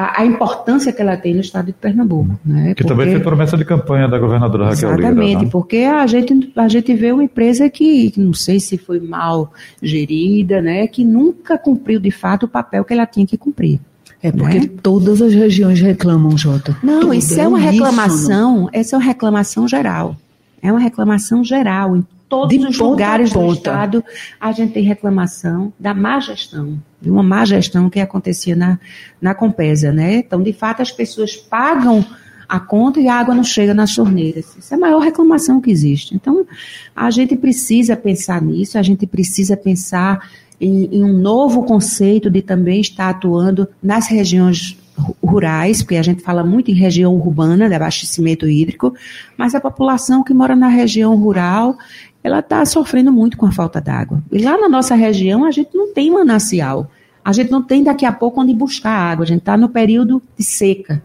a, 0.00 0.22
a, 0.22 0.26
importância 0.26 0.92
que 0.92 1.02
ela 1.02 1.16
tem 1.16 1.34
no 1.34 1.40
estado 1.40 1.66
de 1.66 1.72
Pernambuco. 1.72 2.38
Né? 2.44 2.74
Que 2.74 2.82
porque, 2.82 2.84
também 2.84 3.10
foi 3.10 3.20
promessa 3.20 3.56
de 3.56 3.64
campanha 3.64 4.08
da 4.08 4.18
governadora 4.18 4.70
Raquel 4.70 4.90
Lira. 4.90 5.02
Exatamente, 5.08 5.44
né? 5.44 5.50
porque 5.50 5.78
a 5.78 6.06
gente, 6.06 6.52
a 6.56 6.68
gente 6.68 6.94
vê 6.94 7.12
uma 7.12 7.24
empresa 7.24 7.68
que, 7.68 8.12
não 8.16 8.32
sei 8.32 8.58
se 8.58 8.78
foi 8.78 8.98
mal 8.98 9.52
gerida, 9.82 10.62
né, 10.62 10.86
que 10.86 11.04
nunca 11.04 11.58
cumpriu 11.58 12.00
de 12.00 12.10
fato 12.10 12.44
o 12.44 12.48
papel 12.48 12.84
que 12.84 12.94
ela 12.94 13.06
tinha 13.06 13.26
que 13.26 13.36
cumprir. 13.36 13.78
É 14.22 14.30
porque 14.30 14.60
né? 14.60 14.70
todas 14.82 15.22
as 15.22 15.32
regiões 15.32 15.80
reclamam, 15.80 16.36
Jota. 16.36 16.76
Não, 16.82 17.00
Tudo 17.00 17.14
isso 17.14 17.40
é 17.40 17.48
uma 17.48 17.58
reclamação, 17.58 18.62
isso, 18.62 18.70
essa 18.72 18.96
é 18.96 18.98
uma 18.98 19.04
reclamação 19.04 19.68
geral. 19.68 20.16
É 20.62 20.70
uma 20.70 20.80
reclamação 20.80 21.42
geral. 21.42 21.96
Em 21.96 22.04
todos 22.30 22.56
de 22.56 22.64
os 22.64 22.78
lugares 22.78 23.32
do 23.32 23.52
Estado, 23.52 24.02
a 24.40 24.52
gente 24.52 24.72
tem 24.72 24.84
reclamação 24.84 25.72
da 25.78 25.92
má 25.92 26.20
gestão, 26.20 26.80
de 27.02 27.10
uma 27.10 27.24
má 27.24 27.44
gestão 27.44 27.90
que 27.90 27.98
acontecia 27.98 28.54
na, 28.54 28.78
na 29.20 29.34
Compesa, 29.34 29.92
né? 29.92 30.18
Então, 30.18 30.40
de 30.40 30.52
fato, 30.52 30.80
as 30.80 30.92
pessoas 30.92 31.36
pagam 31.36 32.06
a 32.48 32.60
conta 32.60 33.00
e 33.00 33.08
a 33.08 33.14
água 33.16 33.34
não 33.34 33.44
chega 33.44 33.74
nas 33.74 33.94
torneiras. 33.94 34.56
Isso 34.56 34.72
é 34.72 34.76
a 34.76 34.80
maior 34.80 35.00
reclamação 35.00 35.60
que 35.60 35.70
existe. 35.70 36.14
Então, 36.14 36.46
a 36.94 37.10
gente 37.10 37.36
precisa 37.36 37.96
pensar 37.96 38.40
nisso, 38.40 38.78
a 38.78 38.82
gente 38.82 39.06
precisa 39.06 39.56
pensar 39.56 40.30
em, 40.60 40.88
em 40.92 41.04
um 41.04 41.12
novo 41.12 41.64
conceito 41.64 42.30
de 42.30 42.42
também 42.42 42.80
estar 42.80 43.10
atuando 43.10 43.68
nas 43.82 44.06
regiões 44.06 44.78
rurais, 45.24 45.82
porque 45.82 45.96
a 45.96 46.02
gente 46.02 46.22
fala 46.22 46.44
muito 46.44 46.70
em 46.70 46.74
região 46.74 47.14
urbana 47.14 47.68
de 47.68 47.74
abastecimento 47.74 48.48
hídrico, 48.48 48.94
mas 49.36 49.54
a 49.54 49.60
população 49.60 50.22
que 50.22 50.34
mora 50.34 50.54
na 50.54 50.68
região 50.68 51.16
rural, 51.16 51.76
ela 52.22 52.40
está 52.40 52.64
sofrendo 52.64 53.12
muito 53.12 53.36
com 53.36 53.46
a 53.46 53.52
falta 53.52 53.80
d'água. 53.80 54.22
E 54.30 54.38
lá 54.42 54.58
na 54.58 54.68
nossa 54.68 54.94
região 54.94 55.44
a 55.44 55.50
gente 55.50 55.70
não 55.74 55.92
tem 55.92 56.10
manancial. 56.10 56.90
A 57.24 57.32
gente 57.32 57.50
não 57.50 57.62
tem 57.62 57.82
daqui 57.82 58.04
a 58.04 58.12
pouco 58.12 58.40
onde 58.40 58.54
buscar 58.54 58.90
água. 58.90 59.24
A 59.24 59.26
gente 59.26 59.40
está 59.40 59.56
no 59.56 59.68
período 59.68 60.22
de 60.36 60.44
seca. 60.44 61.02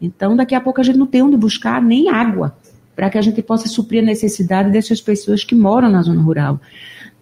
Então, 0.00 0.34
daqui 0.34 0.54
a 0.54 0.60
pouco 0.60 0.80
a 0.80 0.84
gente 0.84 0.98
não 0.98 1.06
tem 1.06 1.22
onde 1.22 1.36
buscar 1.36 1.80
nem 1.80 2.08
água 2.08 2.56
para 2.94 3.08
que 3.08 3.16
a 3.16 3.22
gente 3.22 3.40
possa 3.42 3.68
suprir 3.68 4.02
a 4.02 4.06
necessidade 4.06 4.70
dessas 4.70 5.00
pessoas 5.00 5.44
que 5.44 5.54
moram 5.54 5.88
na 5.88 6.02
zona 6.02 6.20
rural. 6.20 6.60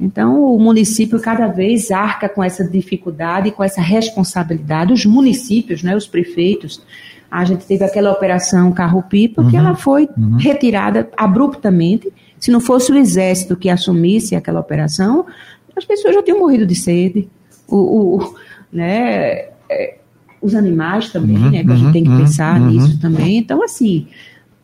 Então, 0.01 0.43
o 0.43 0.59
município 0.59 1.21
cada 1.21 1.47
vez 1.47 1.91
arca 1.91 2.29
com 2.29 2.43
essa 2.43 2.65
dificuldade, 2.65 3.51
com 3.51 3.63
essa 3.63 3.83
responsabilidade. 3.83 4.95
Os 4.95 5.05
municípios, 5.05 5.83
né, 5.83 5.95
os 5.95 6.07
prefeitos, 6.07 6.83
a 7.31 7.45
gente 7.45 7.67
teve 7.67 7.85
aquela 7.85 8.11
operação 8.11 8.73
carro-pipa, 8.73 9.43
uhum, 9.43 9.51
que 9.51 9.57
ela 9.57 9.77
foi 9.77 10.09
uhum. 10.17 10.37
retirada 10.37 11.09
abruptamente. 11.17 12.11
Se 12.41 12.51
não 12.51 12.61
fosse 12.61 12.91
o 12.91 12.97
exército 12.97 13.55
que 13.55 13.69
assumisse 13.69 14.35
aquela 14.35 14.59
operação, 14.59 15.27
as 15.77 15.85
pessoas 15.85 16.15
já 16.15 16.23
tinham 16.23 16.39
morrido 16.39 16.67
de 16.67 16.75
sede. 16.75 17.29
O, 17.69 18.17
o 18.17 18.35
né, 18.73 19.51
é, 19.69 19.99
os 20.41 20.55
animais 20.55 21.11
também, 21.11 21.37
uhum, 21.37 21.51
né, 21.51 21.63
que 21.63 21.71
a 21.71 21.77
gente 21.77 21.93
tem 21.93 22.03
que 22.03 22.11
uhum, 22.11 22.19
pensar 22.19 22.61
uhum. 22.61 22.71
nisso 22.71 22.99
também. 22.99 23.37
Então, 23.37 23.63
assim, 23.63 24.09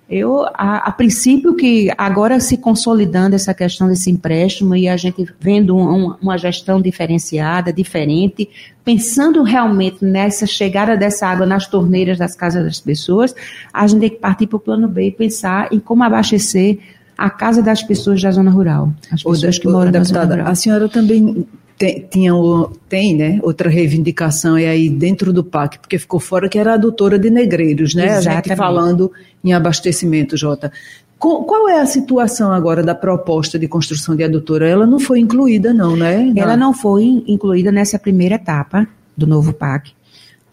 eu, 0.08 0.46
a, 0.54 0.88
a, 0.88 0.92
princípio, 0.92 1.54
que 1.56 1.90
agora 1.98 2.38
se 2.38 2.56
consolidando 2.56 3.34
essa 3.34 3.52
questão 3.52 3.88
desse 3.88 4.08
empréstimo 4.08 4.76
e 4.76 4.88
a 4.88 4.96
gente 4.96 5.26
vendo 5.40 5.76
um, 5.76 6.14
uma 6.22 6.38
gestão 6.38 6.80
diferenciada, 6.80 7.72
diferente, 7.72 8.48
pensando 8.84 9.42
realmente 9.42 10.04
nessa 10.04 10.46
chegada 10.46 10.96
dessa 10.96 11.26
água 11.26 11.44
nas 11.44 11.66
torneiras 11.66 12.18
das 12.18 12.36
casas 12.36 12.64
das 12.64 12.80
pessoas, 12.80 13.34
a 13.72 13.86
gente 13.86 14.00
tem 14.00 14.10
que 14.10 14.16
partir 14.16 14.46
para 14.46 14.56
o 14.56 14.60
plano 14.60 14.86
B 14.86 15.08
e 15.08 15.10
pensar 15.10 15.68
em 15.72 15.80
como 15.80 16.04
abastecer 16.04 16.78
a 17.16 17.30
casa 17.30 17.62
das 17.62 17.82
pessoas 17.82 18.20
da 18.20 18.30
zona 18.30 18.50
rural, 18.50 18.92
as 19.10 19.22
pessoas 19.22 19.58
que 19.58 19.68
moram 19.68 19.90
na 19.90 20.04
zona 20.04 20.24
rural. 20.24 20.46
A 20.48 20.54
senhora 20.54 20.88
também 20.88 21.46
tem, 21.78 22.06
tinha 22.10 22.32
tem, 22.88 23.14
né, 23.14 23.38
outra 23.42 23.68
reivindicação 23.68 24.58
e 24.58 24.66
aí 24.66 24.88
dentro 24.88 25.32
do 25.32 25.44
PAC, 25.44 25.78
porque 25.78 25.98
ficou 25.98 26.18
fora 26.18 26.48
que 26.48 26.58
era 26.58 26.72
a 26.72 26.74
adutora 26.74 27.18
de 27.18 27.30
negreiros, 27.30 27.94
né? 27.94 28.04
Exatamente. 28.04 28.28
A 28.28 28.34
gente 28.34 28.56
falando 28.56 29.12
em 29.44 29.52
abastecimento, 29.52 30.36
Jota. 30.36 30.72
Qual 31.18 31.66
é 31.68 31.80
a 31.80 31.86
situação 31.86 32.52
agora 32.52 32.82
da 32.82 32.94
proposta 32.94 33.58
de 33.58 33.66
construção 33.66 34.14
de 34.14 34.22
adutora? 34.22 34.68
Ela 34.68 34.86
não 34.86 35.00
foi 35.00 35.18
incluída, 35.18 35.72
não, 35.72 35.96
né? 35.96 36.30
Ela 36.36 36.56
não 36.58 36.74
foi 36.74 37.24
incluída 37.26 37.72
nessa 37.72 37.98
primeira 37.98 38.34
etapa 38.34 38.86
do 39.16 39.26
novo 39.26 39.54
PAC, 39.54 39.92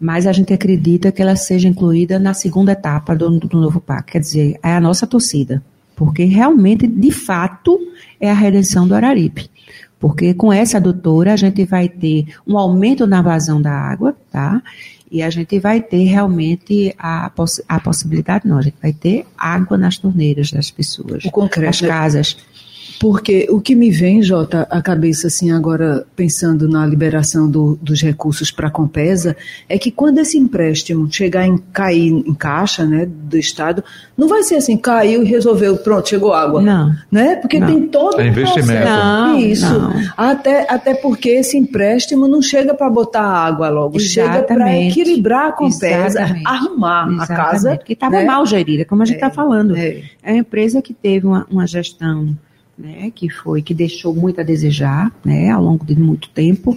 mas 0.00 0.26
a 0.26 0.32
gente 0.32 0.54
acredita 0.54 1.12
que 1.12 1.20
ela 1.20 1.36
seja 1.36 1.68
incluída 1.68 2.18
na 2.18 2.32
segunda 2.32 2.72
etapa 2.72 3.14
do, 3.14 3.38
do 3.38 3.60
novo 3.60 3.78
PAC. 3.78 4.12
Quer 4.12 4.20
dizer, 4.20 4.58
é 4.62 4.72
a 4.72 4.80
nossa 4.80 5.06
torcida, 5.06 5.62
porque 5.96 6.24
realmente, 6.24 6.86
de 6.86 7.10
fato, 7.10 7.78
é 8.20 8.30
a 8.30 8.34
redenção 8.34 8.86
do 8.86 8.94
Araripe. 8.94 9.50
Porque 9.98 10.34
com 10.34 10.52
essa 10.52 10.76
adutora 10.76 11.32
a 11.32 11.36
gente 11.36 11.64
vai 11.64 11.88
ter 11.88 12.26
um 12.46 12.58
aumento 12.58 13.06
na 13.06 13.22
vazão 13.22 13.60
da 13.60 13.72
água, 13.72 14.14
tá? 14.30 14.62
E 15.10 15.22
a 15.22 15.30
gente 15.30 15.58
vai 15.60 15.80
ter 15.80 16.04
realmente 16.04 16.94
a, 16.98 17.30
poss 17.30 17.62
a 17.68 17.78
possibilidade, 17.78 18.46
não, 18.46 18.58
a 18.58 18.62
gente 18.62 18.76
vai 18.82 18.92
ter 18.92 19.24
água 19.38 19.78
nas 19.78 19.96
torneiras 19.96 20.50
das 20.50 20.70
pessoas, 20.70 21.24
o 21.24 21.30
concreto, 21.30 21.66
das 21.66 21.80
casas. 21.80 22.36
Porque 23.00 23.46
o 23.50 23.60
que 23.60 23.74
me 23.74 23.90
vem, 23.90 24.22
Jota, 24.22 24.66
a 24.70 24.80
cabeça 24.80 25.26
assim 25.26 25.50
agora 25.50 26.06
pensando 26.14 26.68
na 26.68 26.86
liberação 26.86 27.50
do, 27.50 27.78
dos 27.82 28.00
recursos 28.02 28.50
para 28.50 28.68
a 28.68 28.70
Compesa, 28.70 29.36
é 29.68 29.78
que 29.78 29.90
quando 29.90 30.18
esse 30.18 30.38
empréstimo 30.38 31.10
chegar 31.10 31.46
em 31.46 31.56
cair 31.72 32.10
em 32.10 32.34
caixa, 32.34 32.84
né, 32.84 33.06
do 33.06 33.36
Estado, 33.36 33.82
não 34.16 34.28
vai 34.28 34.42
ser 34.42 34.56
assim, 34.56 34.76
caiu 34.76 35.22
e 35.22 35.26
resolveu, 35.26 35.76
pronto, 35.76 36.08
chegou 36.08 36.32
água. 36.32 36.62
Não. 36.62 36.94
Né? 37.10 37.36
Porque 37.36 37.58
não. 37.58 37.66
tem 37.66 37.86
todo 37.88 38.20
é 38.20 38.28
investimento. 38.28 38.84
Não, 38.84 39.38
Isso. 39.38 39.78
Não. 39.78 39.92
Até, 40.16 40.66
até 40.72 40.94
porque 40.94 41.30
esse 41.30 41.56
empréstimo 41.56 42.28
não 42.28 42.40
chega 42.40 42.74
para 42.74 42.88
botar 42.88 43.22
água 43.22 43.68
logo, 43.68 43.96
Exatamente. 43.96 44.32
chega 44.32 44.46
para 44.46 44.76
equilibrar 44.78 45.48
a 45.48 45.52
Compesa, 45.52 46.06
Exatamente. 46.06 46.46
arrumar 46.46 47.08
Exatamente. 47.08 47.32
a 47.32 47.36
casa. 47.36 47.76
Que 47.76 47.92
estava 47.92 48.16
né? 48.16 48.24
mal 48.24 48.46
gerida, 48.46 48.84
como 48.84 49.02
a 49.02 49.04
gente 49.04 49.16
está 49.16 49.28
é, 49.28 49.30
falando. 49.30 49.76
É. 49.76 50.02
é 50.22 50.32
uma 50.32 50.38
empresa 50.38 50.80
que 50.80 50.94
teve 50.94 51.26
uma, 51.26 51.46
uma 51.50 51.66
gestão 51.66 52.36
né, 52.76 53.10
que 53.14 53.28
foi 53.28 53.62
que 53.62 53.72
deixou 53.72 54.14
muito 54.14 54.40
a 54.40 54.44
desejar, 54.44 55.12
né, 55.24 55.50
ao 55.50 55.62
longo 55.62 55.84
de 55.84 55.94
muito 55.94 56.28
tempo 56.30 56.76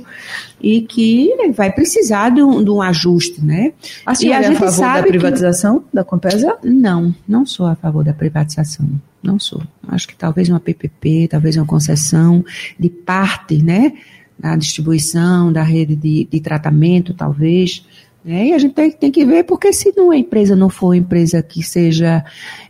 e 0.62 0.82
que 0.82 1.32
vai 1.56 1.72
precisar 1.72 2.30
de 2.30 2.42
um, 2.42 2.64
de 2.64 2.70
um 2.70 2.82
ajuste, 2.82 3.44
né? 3.44 3.74
A 4.06 4.14
senhora 4.14 4.44
e 4.44 4.46
a, 4.46 4.50
é 4.50 4.56
a 4.56 4.60
favor 4.60 4.94
da 4.94 5.04
privatização 5.04 5.80
que... 5.80 5.86
da 5.94 6.04
Compesa? 6.04 6.56
Não, 6.64 7.14
não 7.28 7.46
sou 7.46 7.66
a 7.66 7.76
favor 7.76 8.04
da 8.04 8.14
privatização, 8.14 8.88
não 9.24 9.40
sou. 9.40 9.62
Acho 9.88 10.08
que 10.08 10.16
talvez 10.16 10.50
uma 10.50 10.60
PPP, 10.60 11.30
talvez 11.30 11.58
uma 11.58 11.66
concessão 11.66 12.46
de 12.80 12.90
parte, 12.90 13.62
né, 13.62 13.94
da 14.38 14.56
distribuição, 14.56 15.52
da 15.52 15.64
rede 15.64 15.96
de, 15.96 16.28
de 16.30 16.40
tratamento, 16.40 17.14
talvez. 17.14 17.84
Né? 18.24 18.48
E 18.48 18.54
a 18.54 18.58
gente 18.58 18.74
tem, 18.74 18.92
tem, 18.92 19.12
que 19.12 19.26
ver, 19.26 19.46
porque 19.46 19.74
se 19.74 19.92
uma 19.98 20.16
empresa 20.16 20.56
não 20.56 20.70
for 20.70 20.88
uma 20.88 20.98
empresa 20.98 21.42
que 21.42 21.64
seja 21.64 22.24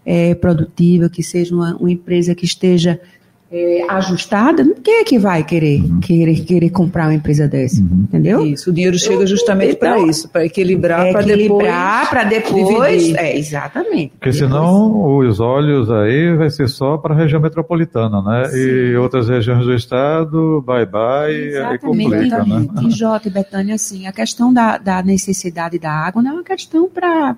é, 0.06 0.34
produtiva, 0.36 1.10
que 1.10 1.24
seja 1.24 1.54
uma, 1.54 1.76
uma 1.76 1.92
empresa 1.92 2.34
que 2.34 2.46
esteja 2.46 3.00
é, 3.52 3.86
ajustada, 3.90 4.66
quem 4.84 5.02
é 5.02 5.04
que 5.04 5.18
vai 5.18 5.44
querer, 5.44 5.82
uhum. 5.82 6.00
querer 6.00 6.42
querer 6.42 6.70
comprar 6.70 7.06
uma 7.06 7.14
empresa 7.14 7.48
dessa? 7.48 7.82
Uhum. 7.82 8.06
Entendeu? 8.08 8.46
Isso, 8.46 8.70
o 8.70 8.74
dinheiro 8.74 8.98
chega 9.00 9.26
justamente 9.26 9.76
então, 9.76 9.90
para 9.90 10.08
isso, 10.08 10.30
para 10.30 10.46
equilibrar, 10.46 11.12
para 11.12 11.22
depois. 11.22 11.68
para 12.10 12.24
depois. 12.26 13.14
É, 13.16 13.38
exatamente. 13.38 14.14
Porque 14.20 14.34
senão 14.34 15.18
os 15.18 15.40
olhos 15.40 15.90
aí 15.90 16.36
vai 16.36 16.50
ser 16.50 16.68
só 16.68 16.98
para 16.98 17.14
a 17.14 17.18
região 17.18 17.42
metropolitana, 17.42 18.22
né? 18.22 18.46
Sim. 18.46 18.58
E 18.58 18.96
outras 18.98 19.30
regiões 19.30 19.66
do 19.66 19.74
estado, 19.74 20.62
bye 20.66 20.86
bye, 20.86 21.32
exatamente. 21.32 21.72
aí 21.72 21.80
complica, 21.80 22.44
né? 22.44 22.68
E 22.86 22.92
Jota 22.92 23.28
e 23.28 23.32
Betânia, 23.32 23.76
assim, 23.76 24.08
a 24.08 24.12
questão 24.12 24.54
da, 24.54 24.78
da 24.78 25.02
necessidade 25.02 25.80
da 25.80 25.92
água 25.92 26.22
não 26.22 26.32
é 26.32 26.34
uma 26.34 26.44
questão 26.44 26.90
para 26.90 27.38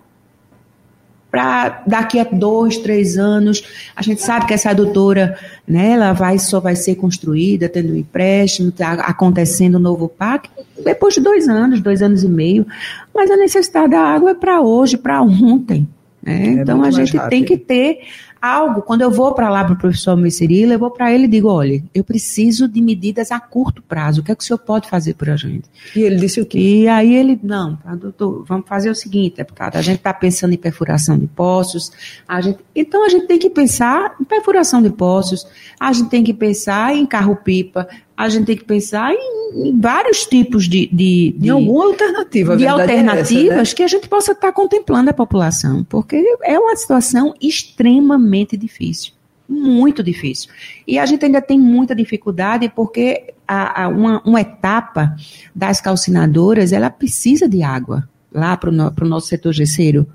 para 1.31 1.83
daqui 1.85 2.19
a 2.19 2.23
dois, 2.23 2.77
três 2.77 3.17
anos, 3.17 3.63
a 3.95 4.01
gente 4.01 4.21
sabe 4.21 4.47
que 4.47 4.53
essa 4.53 4.71
adutora, 4.71 5.37
né, 5.67 5.91
ela 5.91 6.11
vai, 6.11 6.39
só 6.39 6.59
vai 6.59 6.75
ser 6.75 6.95
construída, 6.95 7.69
tendo 7.69 7.93
um 7.93 7.95
empréstimo, 7.95 8.71
tá 8.71 8.93
acontecendo 8.93 9.77
um 9.77 9.81
novo 9.81 10.09
PAC, 10.09 10.49
depois 10.83 11.13
de 11.13 11.21
dois 11.21 11.47
anos, 11.47 11.81
dois 11.81 12.01
anos 12.01 12.23
e 12.23 12.27
meio, 12.27 12.65
mas 13.13 13.29
a 13.29 13.37
necessidade 13.37 13.91
da 13.91 14.01
água 14.01 14.31
é 14.31 14.35
para 14.35 14.61
hoje, 14.61 14.97
para 14.97 15.21
ontem. 15.21 15.87
Né? 16.21 16.47
É 16.47 16.51
então 16.51 16.83
a 16.83 16.91
gente 16.91 17.17
tem 17.29 17.43
que 17.43 17.57
ter 17.57 17.99
algo. 18.41 18.81
Quando 18.81 19.01
eu 19.01 19.11
vou 19.11 19.33
para 19.33 19.49
lá 19.49 19.63
para 19.63 19.73
o 19.73 19.77
professor 19.77 20.15
Messerila, 20.15 20.73
eu 20.73 20.79
vou 20.79 20.91
para 20.91 21.13
ele 21.13 21.25
e 21.25 21.27
digo: 21.27 21.49
olha, 21.49 21.83
eu 21.93 22.03
preciso 22.03 22.67
de 22.67 22.81
medidas 22.81 23.31
a 23.31 23.39
curto 23.39 23.81
prazo. 23.81 24.21
O 24.21 24.23
que 24.23 24.31
é 24.31 24.35
que 24.35 24.43
o 24.43 24.45
senhor 24.45 24.59
pode 24.59 24.89
fazer 24.89 25.15
por 25.15 25.29
a 25.29 25.35
gente? 25.35 25.69
E 25.95 26.01
ele 26.01 26.15
disse 26.15 26.39
o 26.41 26.45
quê? 26.45 26.59
E 26.59 26.87
aí 26.87 27.15
ele: 27.15 27.39
não, 27.43 27.77
doutor, 27.99 28.43
vamos 28.45 28.67
fazer 28.67 28.89
o 28.89 28.95
seguinte, 28.95 29.37
deputado: 29.37 29.75
a 29.75 29.81
gente 29.81 29.97
está 29.97 30.13
pensando 30.13 30.53
em 30.53 30.57
perfuração 30.57 31.17
de 31.17 31.27
poços. 31.27 31.91
A 32.27 32.41
gente, 32.41 32.59
então 32.75 33.05
a 33.05 33.09
gente 33.09 33.27
tem 33.27 33.39
que 33.39 33.49
pensar 33.49 34.15
em 34.19 34.23
perfuração 34.23 34.81
de 34.81 34.89
poços, 34.89 35.45
a 35.79 35.91
gente 35.93 36.09
tem 36.09 36.23
que 36.23 36.33
pensar 36.33 36.95
em 36.95 37.05
carro-pipa, 37.05 37.87
a 38.19 38.27
gente 38.27 38.47
tem 38.47 38.57
que 38.57 38.65
pensar 38.65 39.13
em, 39.13 39.69
em 39.69 39.79
vários 39.79 40.25
tipos 40.25 40.67
de, 40.67 40.89
de, 40.91 41.33
de, 41.37 41.47
em 41.47 41.49
alguma 41.49 41.85
alternativa, 41.85 42.57
de 42.57 42.67
alternativas 42.67 43.31
é 43.31 43.61
essa, 43.61 43.71
né? 43.71 43.75
que 43.77 43.83
a 43.83 43.87
gente 43.87 44.09
possa 44.09 44.33
estar 44.33 44.51
contemplando 44.51 45.09
a 45.09 45.13
população, 45.13 45.85
porque 45.85 46.21
é 46.43 46.59
uma 46.59 46.75
situação 46.75 47.33
extremamente 47.39 48.57
difícil, 48.57 49.13
muito 49.47 50.03
difícil. 50.03 50.49
E 50.85 50.99
a 50.99 51.05
gente 51.05 51.23
ainda 51.23 51.41
tem 51.41 51.57
muita 51.57 51.95
dificuldade 51.95 52.69
porque 52.75 53.33
a, 53.47 53.85
a 53.85 53.87
uma, 53.87 54.21
uma 54.25 54.41
etapa 54.41 55.15
das 55.55 55.79
calcinadoras 55.79 56.73
ela 56.73 56.89
precisa 56.89 57.47
de 57.47 57.63
água 57.63 58.05
lá 58.33 58.57
para 58.57 58.69
o 58.69 58.73
no, 58.73 58.91
nosso 59.03 59.27
setor 59.27 59.53
gesseiro. 59.53 60.05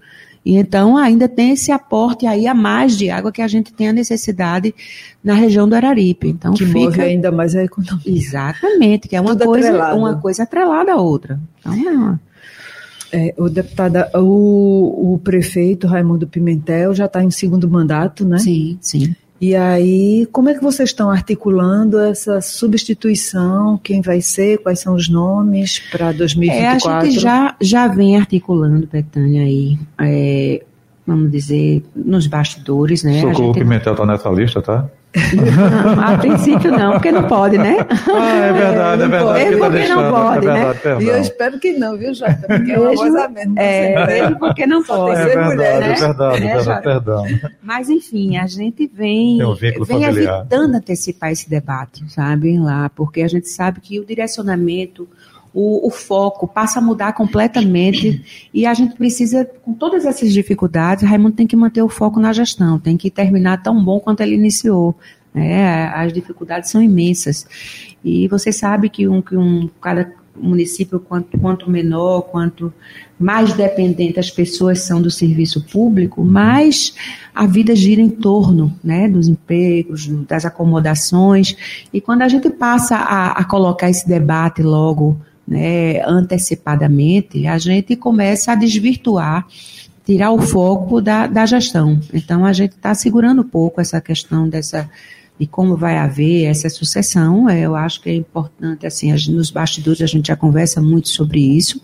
E 0.45 0.57
então 0.57 0.97
ainda 0.97 1.27
tem 1.27 1.53
esse 1.53 1.73
aporte 1.73 2.27
aí 2.27 2.47
a 2.47 2.55
mais 2.55 2.99
de 2.99 3.09
água 3.09 3.33
que 3.33 3.41
a 3.41 3.49
gente 3.49 3.73
tem 3.73 3.89
a 3.89 3.93
necessidade 3.93 4.75
na 5.23 5.35
região 5.35 5.67
do 5.67 5.75
Araripe. 5.75 6.29
Então 6.29 6.53
que 6.53 6.67
fica 6.67 6.79
move 6.79 7.01
ainda 7.01 7.33
mais 7.33 7.55
a 7.55 7.65
economia. 7.65 8.03
Exatamente, 8.05 9.09
que 9.09 9.17
é 9.17 9.21
uma 9.21 9.31
Tudo 9.31 9.47
coisa 9.47 9.69
atrelado. 9.69 9.99
uma 9.99 10.17
coisa 10.17 10.43
atrelada 10.43 10.93
à 10.93 10.97
outra. 10.97 11.41
Então 11.61 11.73
é 11.73 11.91
uma... 11.91 12.21
É, 13.13 13.33
o 13.39 13.49
deputada, 13.49 14.11
o, 14.15 15.15
o 15.15 15.19
prefeito 15.21 15.87
Raimundo 15.87 16.27
Pimentel 16.27 16.93
já 16.93 17.05
está 17.05 17.23
em 17.23 17.31
segundo 17.31 17.71
mandato, 17.71 18.25
né? 18.25 18.39
Sim, 18.39 18.77
sim. 18.81 19.15
E 19.41 19.55
aí, 19.55 20.27
como 20.33 20.49
é 20.49 20.55
que 20.55 20.63
vocês 20.63 20.89
estão 20.91 21.11
articulando 21.11 21.99
essa 21.99 22.41
substituição? 22.41 23.79
Quem 23.83 24.01
vai 24.01 24.21
ser? 24.21 24.59
Quais 24.59 24.81
são 24.81 24.95
os 24.95 25.09
nomes 25.09 25.81
para 25.91 26.13
2024? 26.13 26.91
É, 26.91 26.97
a 26.97 27.05
gente 27.05 27.21
já, 27.21 27.57
já 27.61 27.87
vem 27.89 28.17
articulando, 28.17 28.89
Betânia, 28.91 29.43
aí, 29.43 29.79
é, 30.01 30.63
vamos 31.07 31.31
dizer, 31.31 31.85
nos 31.95 32.27
bastidores, 32.27 33.03
né? 33.03 33.19
A 33.19 33.21
Socorro 33.23 33.47
gente- 33.49 33.59
Pimentel 33.59 33.95
tá 33.95 34.07
nessa 34.07 34.31
lista, 34.31 34.63
tá? 34.63 34.89
A 36.05 36.19
princípio 36.19 36.71
não, 36.73 36.93
porque 36.93 37.13
não 37.13 37.25
pode, 37.29 37.57
né? 37.59 37.77
Ah, 38.13 38.35
é 38.37 38.53
verdade, 38.53 39.03
é 39.03 39.09
verdade. 39.09 39.41
É 39.41 39.45
que 39.45 39.51
tá 39.51 39.59
porque 39.59 39.61
não 39.61 39.71
deixando, 39.71 40.11
pode, 40.11 40.47
é 40.47 40.49
né? 40.49 40.55
verdade, 40.55 40.79
perdão. 40.81 41.01
E 41.03 41.09
eu 41.09 41.21
espero 41.21 41.59
que 41.61 41.73
não, 41.73 41.97
viu, 41.97 42.15
Jota? 42.15 42.35
Porque 42.47 42.73
é 42.73 42.79
uma 42.79 42.89
Mesmo- 42.91 43.03
coisa 43.03 43.29
mesmo. 43.29 43.55
É, 43.59 44.07
mesmo 44.07 44.39
porque 44.39 44.67
não 44.67 44.83
pode. 44.83 45.21
É 45.21 45.25
verdade, 45.25 45.49
mulher, 45.55 45.75
é 45.77 45.81
né? 45.81 45.95
verdade, 45.95 46.41
Né, 46.41 46.47
é 46.51 46.55
verdade, 46.57 46.65
Jota? 46.65 46.83
perdão. 46.83 47.25
Mas, 47.63 47.89
enfim, 47.89 48.37
a 48.37 48.47
gente 48.47 48.91
vem, 48.93 49.45
um 49.45 49.55
vem 49.55 49.73
familiar. 49.85 50.41
evitando 50.41 50.75
antecipar 50.75 51.31
esse 51.31 51.49
debate, 51.49 52.05
sabe, 52.13 52.59
lá, 52.59 52.91
porque 52.95 53.23
a 53.23 53.29
gente 53.29 53.49
sabe 53.49 53.81
que 53.81 54.01
o 54.01 54.05
direcionamento, 54.05 55.09
o, 55.55 55.87
o 55.87 55.91
foco 55.91 56.49
passa 56.49 56.81
a 56.81 56.83
mudar 56.83 57.13
completamente 57.13 58.49
e 58.53 58.67
a 58.67 58.75
gente 58.75 58.97
precisa, 58.97 59.49
com 59.63 59.73
todas 59.73 60.05
essas 60.05 60.33
dificuldades, 60.33 61.09
Raimundo 61.09 61.37
tem 61.37 61.47
que 61.47 61.55
manter 61.55 61.81
o 61.81 61.89
foco 61.89 62.19
na 62.19 62.33
gestão, 62.33 62.79
tem 62.79 62.97
que 62.97 63.09
terminar 63.09 63.63
tão 63.63 63.83
bom 63.83 64.01
quanto 64.01 64.21
ele 64.21 64.35
iniciou. 64.35 64.97
né? 65.33 65.87
as 65.95 66.13
dificuldades 66.13 66.71
são 66.71 66.83
imensas. 66.83 67.47
E 68.05 68.27
você 68.27 68.53
sabe 68.53 68.89
que 68.89 69.07
um, 69.07 69.23
que 69.23 69.37
um 69.37 69.71
cada 69.81 70.13
município, 70.37 70.99
quanto, 70.99 71.39
quanto 71.39 71.71
menor, 71.71 72.23
quanto 72.23 72.73
mais 73.17 73.53
dependente 73.53 74.19
as 74.19 74.31
pessoas 74.31 74.81
são 74.81 75.01
do 75.01 75.09
serviço 75.09 75.65
público, 75.65 76.25
mais 76.25 76.93
a 77.33 77.47
vida 77.47 77.77
gira 77.77 78.03
em 78.03 78.11
torno 78.11 78.77
né, 78.83 79.09
dos 79.09 79.29
empregos, 79.29 80.09
das 80.27 80.45
acomodações. 80.45 81.57
E 81.93 82.01
quando 82.01 82.23
a 82.23 82.29
gente 82.29 82.51
passa 82.51 82.97
a, 82.97 83.33
a 83.39 83.45
colocar 83.45 83.89
esse 83.89 84.09
debate 84.09 84.63
logo 84.63 85.17
né, 85.47 86.03
antecipadamente, 86.07 87.47
a 87.47 87.59
gente 87.59 87.97
começa 87.97 88.53
a 88.53 88.55
desvirtuar, 88.55 89.47
tirar 90.05 90.31
o 90.31 90.41
foco 90.41 91.01
da, 91.01 91.27
da 91.27 91.47
gestão. 91.47 92.01
Então, 92.13 92.45
a 92.45 92.53
gente 92.53 92.73
está 92.73 92.95
segurando 92.95 93.43
um 93.43 93.49
pouco 93.49 93.81
essa 93.81 94.01
questão 94.01 94.49
dessa 94.49 94.89
de 95.39 95.47
como 95.47 95.77
vai 95.77 95.99
haver 95.99 96.45
essa 96.45 96.69
sucessão. 96.69 97.49
É, 97.49 97.61
Eu 97.61 97.75
acho 97.75 98.01
que 98.01 98.11
é 98.11 98.15
importante, 98.15 98.87
assim, 98.87 99.13
nos 99.31 99.51
bastidores 99.51 100.01
a 100.01 100.07
gente 100.07 100.29
já 100.29 100.37
conversa 100.37 100.81
muito 100.81 101.09
sobre 101.09 101.41
isso. 101.41 101.81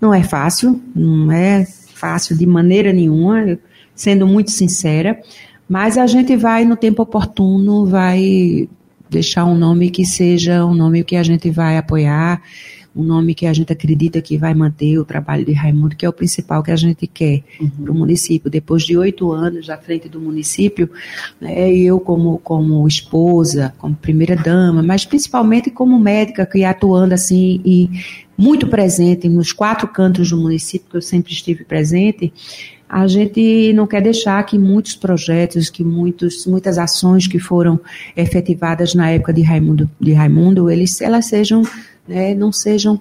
Não 0.00 0.12
é 0.12 0.22
fácil, 0.22 0.80
não 0.94 1.30
é 1.30 1.66
fácil 1.94 2.36
de 2.36 2.46
maneira 2.46 2.92
nenhuma, 2.92 3.58
sendo 3.94 4.26
muito 4.26 4.50
sincera, 4.50 5.20
mas 5.68 5.96
a 5.96 6.06
gente 6.06 6.36
vai, 6.36 6.64
no 6.64 6.76
tempo 6.76 7.02
oportuno, 7.02 7.86
vai 7.86 8.68
deixar 9.08 9.44
um 9.44 9.56
nome 9.56 9.90
que 9.90 10.04
seja 10.04 10.64
um 10.64 10.74
nome 10.74 11.04
que 11.04 11.16
a 11.16 11.22
gente 11.22 11.50
vai 11.50 11.78
apoiar, 11.78 12.42
um 12.94 13.02
nome 13.02 13.34
que 13.34 13.46
a 13.46 13.52
gente 13.52 13.72
acredita 13.72 14.20
que 14.20 14.38
vai 14.38 14.54
manter 14.54 14.98
o 14.98 15.04
trabalho 15.04 15.44
de 15.44 15.52
Raimundo, 15.52 15.96
que 15.96 16.06
é 16.06 16.08
o 16.08 16.12
principal 16.12 16.62
que 16.62 16.70
a 16.70 16.76
gente 16.76 17.06
quer 17.06 17.42
para 17.82 17.90
o 17.90 17.94
município. 17.94 18.50
Depois 18.50 18.84
de 18.84 18.96
oito 18.96 19.32
anos 19.32 19.68
à 19.68 19.76
frente 19.76 20.08
do 20.08 20.20
município, 20.20 20.88
né, 21.40 21.72
eu 21.72 21.98
como, 21.98 22.38
como 22.38 22.86
esposa, 22.86 23.74
como 23.78 23.94
primeira 23.94 24.36
dama, 24.36 24.82
mas 24.82 25.04
principalmente 25.04 25.70
como 25.70 25.98
médica 25.98 26.46
que 26.46 26.64
atuando 26.64 27.14
assim 27.14 27.60
e 27.64 27.90
muito 28.36 28.68
presente 28.68 29.28
nos 29.28 29.52
quatro 29.52 29.88
cantos 29.88 30.30
do 30.30 30.36
município, 30.36 30.88
que 30.90 30.96
eu 30.96 31.02
sempre 31.02 31.32
estive 31.32 31.64
presente, 31.64 32.32
a 32.88 33.06
gente 33.06 33.72
não 33.72 33.86
quer 33.86 34.00
deixar 34.02 34.40
que 34.44 34.58
muitos 34.58 34.94
projetos, 34.94 35.68
que 35.68 35.82
muitos, 35.82 36.46
muitas 36.46 36.78
ações 36.78 37.26
que 37.26 37.38
foram 37.40 37.80
efetivadas 38.16 38.94
na 38.94 39.10
época 39.10 39.32
de 39.32 39.42
Raimundo, 39.42 39.90
de 40.00 40.12
Raimundo 40.12 40.70
eles, 40.70 41.00
elas 41.00 41.26
sejam, 41.26 41.62
né, 42.06 42.34
não 42.34 42.52
sejam 42.52 43.00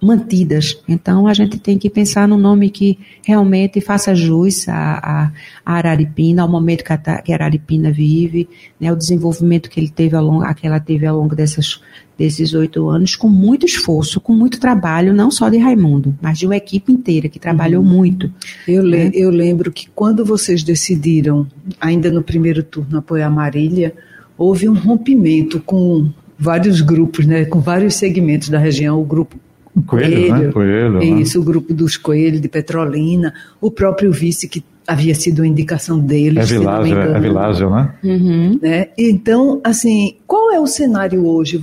mantidas. 0.00 0.80
Então 0.88 1.26
a 1.26 1.34
gente 1.34 1.58
tem 1.58 1.76
que 1.76 1.90
pensar 1.90 2.28
num 2.28 2.38
nome 2.38 2.70
que 2.70 2.96
realmente 3.24 3.80
faça 3.80 4.14
jus 4.14 4.68
a, 4.68 4.74
a, 4.76 5.32
a 5.66 5.72
Araripina, 5.74 6.42
ao 6.42 6.48
momento 6.48 6.84
que 6.84 6.92
a, 6.92 6.98
que 7.20 7.32
a 7.32 7.34
Araripina 7.34 7.90
vive, 7.90 8.48
né, 8.80 8.92
o 8.92 8.96
desenvolvimento 8.96 9.68
que 9.68 9.80
ele 9.80 9.88
teve 9.90 10.14
ao 10.14 10.24
longo, 10.24 10.54
que 10.54 10.66
ela 10.66 10.78
teve 10.78 11.04
ao 11.04 11.18
longo 11.18 11.34
dessas, 11.34 11.80
desses 12.16 12.54
oito 12.54 12.88
anos, 12.88 13.16
com 13.16 13.28
muito 13.28 13.66
esforço, 13.66 14.20
com 14.20 14.32
muito 14.32 14.60
trabalho, 14.60 15.12
não 15.12 15.32
só 15.32 15.48
de 15.48 15.58
Raimundo, 15.58 16.16
mas 16.22 16.38
de 16.38 16.46
uma 16.46 16.56
equipe 16.56 16.92
inteira 16.92 17.28
que 17.28 17.40
trabalhou 17.40 17.82
muito. 17.82 18.32
Eu, 18.68 18.84
le- 18.84 18.96
É. 18.98 19.10
eu 19.14 19.30
lembro 19.30 19.72
que 19.72 19.88
quando 19.96 20.24
vocês 20.24 20.62
decidiram, 20.62 21.44
ainda 21.80 22.08
no 22.08 22.22
primeiro 22.22 22.62
turno, 22.62 22.98
apoiar 22.98 23.30
Marília, 23.30 23.92
houve 24.36 24.68
um 24.68 24.74
rompimento 24.74 25.58
com 25.60 26.08
vários 26.38 26.80
grupos, 26.80 27.26
né, 27.26 27.44
com 27.44 27.60
vários 27.60 27.94
segmentos 27.94 28.48
da 28.48 28.58
região, 28.58 29.00
o 29.00 29.04
grupo 29.04 29.36
Coelho, 29.86 30.32
né? 30.34 30.50
Coelho. 30.52 30.92
né? 30.98 31.04
Isso, 31.04 31.40
o 31.40 31.44
grupo 31.44 31.72
dos 31.72 31.96
Coelhos 31.96 32.40
de 32.40 32.48
Petrolina, 32.48 33.32
o 33.60 33.70
próprio 33.70 34.10
vice 34.10 34.48
que 34.48 34.64
havia 34.86 35.14
sido 35.14 35.44
indicação 35.44 36.00
deles. 36.00 36.50
É 36.50 36.58
Vilásio, 36.58 36.98
é 36.98 37.00
engano, 37.04 37.20
Vilásio, 37.20 37.70
né? 37.70 37.94
Uhum. 38.02 38.58
né? 38.60 38.88
Então, 38.98 39.60
assim, 39.62 40.16
qual 40.26 40.50
é 40.52 40.58
o 40.58 40.66
cenário 40.66 41.24
hoje? 41.26 41.60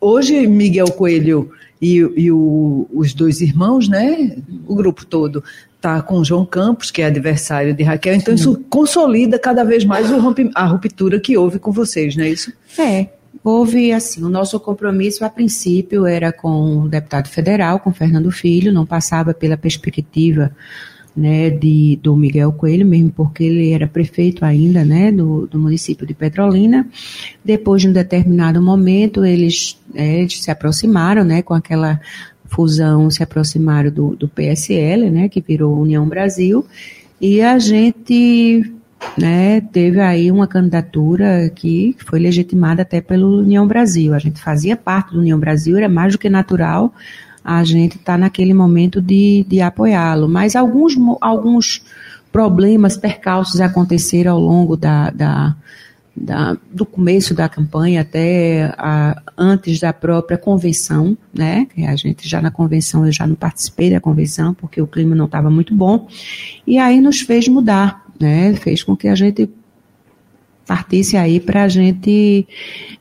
Hoje, 0.00 0.46
Miguel 0.46 0.88
Coelho 0.90 1.50
e, 1.80 1.96
e 2.16 2.30
o- 2.30 2.86
os 2.92 3.14
dois 3.14 3.40
irmãos, 3.40 3.88
né? 3.88 4.36
O 4.66 4.74
grupo 4.74 5.06
todo 5.06 5.42
está 5.76 6.02
com 6.02 6.18
o 6.18 6.24
João 6.24 6.44
Campos, 6.44 6.90
que 6.90 7.00
é 7.00 7.06
adversário 7.06 7.72
de 7.74 7.82
Raquel. 7.82 8.14
Então, 8.14 8.34
isso 8.34 8.60
consolida 8.68 9.38
cada 9.38 9.64
vez 9.64 9.84
mais 9.84 10.10
o 10.10 10.18
rompi- 10.18 10.50
a 10.54 10.66
ruptura 10.66 11.18
que 11.20 11.36
houve 11.38 11.58
com 11.58 11.70
vocês, 11.72 12.16
não 12.16 12.24
é 12.24 12.30
isso? 12.30 12.52
É, 12.78 13.06
houve 13.42 13.92
assim, 13.92 14.22
o 14.22 14.28
nosso 14.28 14.58
compromisso 14.60 15.24
a 15.24 15.30
princípio 15.30 16.06
era 16.06 16.32
com 16.32 16.82
o 16.82 16.88
deputado 16.88 17.28
federal, 17.28 17.80
com 17.80 17.92
Fernando 17.92 18.30
Filho, 18.30 18.72
não 18.72 18.86
passava 18.86 19.34
pela 19.34 19.56
perspectiva 19.56 20.54
né, 21.16 21.48
de, 21.50 21.98
do 22.02 22.16
Miguel 22.16 22.52
Coelho, 22.52 22.86
mesmo 22.86 23.10
porque 23.10 23.44
ele 23.44 23.72
era 23.72 23.86
prefeito 23.86 24.44
ainda 24.44 24.84
né, 24.84 25.12
do, 25.12 25.46
do 25.46 25.58
município 25.58 26.06
de 26.06 26.14
Petrolina. 26.14 26.88
Depois 27.44 27.82
de 27.82 27.88
um 27.88 27.92
determinado 27.92 28.60
momento, 28.60 29.24
eles, 29.24 29.78
é, 29.94 30.20
eles 30.20 30.42
se 30.42 30.50
aproximaram 30.50 31.24
né, 31.24 31.42
com 31.42 31.54
aquela 31.54 32.00
fusão, 32.46 33.10
se 33.10 33.22
aproximaram 33.22 33.90
do, 33.90 34.16
do 34.16 34.28
PSL, 34.28 35.10
né, 35.10 35.28
que 35.28 35.40
virou 35.40 35.80
União 35.80 36.06
Brasil, 36.06 36.64
e 37.20 37.40
a 37.40 37.58
gente 37.58 38.72
né, 39.16 39.60
teve 39.60 40.00
aí 40.00 40.30
uma 40.30 40.46
candidatura 40.46 41.50
que 41.54 41.96
foi 42.06 42.18
legitimada 42.18 42.82
até 42.82 43.00
pelo 43.00 43.38
União 43.40 43.66
Brasil. 43.66 44.12
A 44.14 44.18
gente 44.18 44.40
fazia 44.40 44.76
parte 44.76 45.12
do 45.12 45.20
União 45.20 45.38
Brasil, 45.38 45.76
era 45.76 45.88
mais 45.88 46.12
do 46.14 46.18
que 46.18 46.28
natural 46.28 46.92
a 47.44 47.62
gente 47.62 47.96
estar 47.96 48.18
naquele 48.18 48.54
momento 48.54 49.00
de, 49.02 49.44
de 49.48 49.60
apoiá-lo. 49.60 50.28
Mas 50.28 50.56
alguns, 50.56 50.94
alguns 51.20 51.84
problemas, 52.32 52.96
percalços 52.96 53.60
aconteceram 53.60 54.32
ao 54.32 54.40
longo 54.40 54.76
da, 54.76 55.10
da, 55.10 55.54
da- 56.16 56.56
do 56.72 56.86
começo 56.86 57.34
da 57.34 57.48
campanha 57.48 58.00
até 58.00 58.74
a- 58.78 59.20
antes 59.36 59.78
da 59.78 59.92
própria 59.92 60.38
convenção, 60.38 61.16
né? 61.32 61.66
A 61.86 61.94
gente 61.96 62.26
já 62.28 62.40
na 62.40 62.50
convenção, 62.50 63.04
eu 63.06 63.12
já 63.12 63.26
não 63.26 63.34
participei 63.36 63.90
da 63.90 64.00
convenção 64.00 64.54
porque 64.54 64.80
o 64.80 64.86
clima 64.86 65.14
não 65.14 65.26
estava 65.26 65.50
muito 65.50 65.74
bom. 65.74 66.08
E 66.66 66.78
aí 66.78 67.00
nos 67.00 67.20
fez 67.20 67.46
mudar, 67.46 68.03
né? 68.20 68.54
Fez 68.54 68.82
com 68.82 68.96
que 68.96 69.08
a 69.08 69.14
gente 69.14 69.48
partisse 70.66 71.16
aí 71.16 71.40
para 71.40 71.64
a 71.64 71.68
gente 71.68 72.46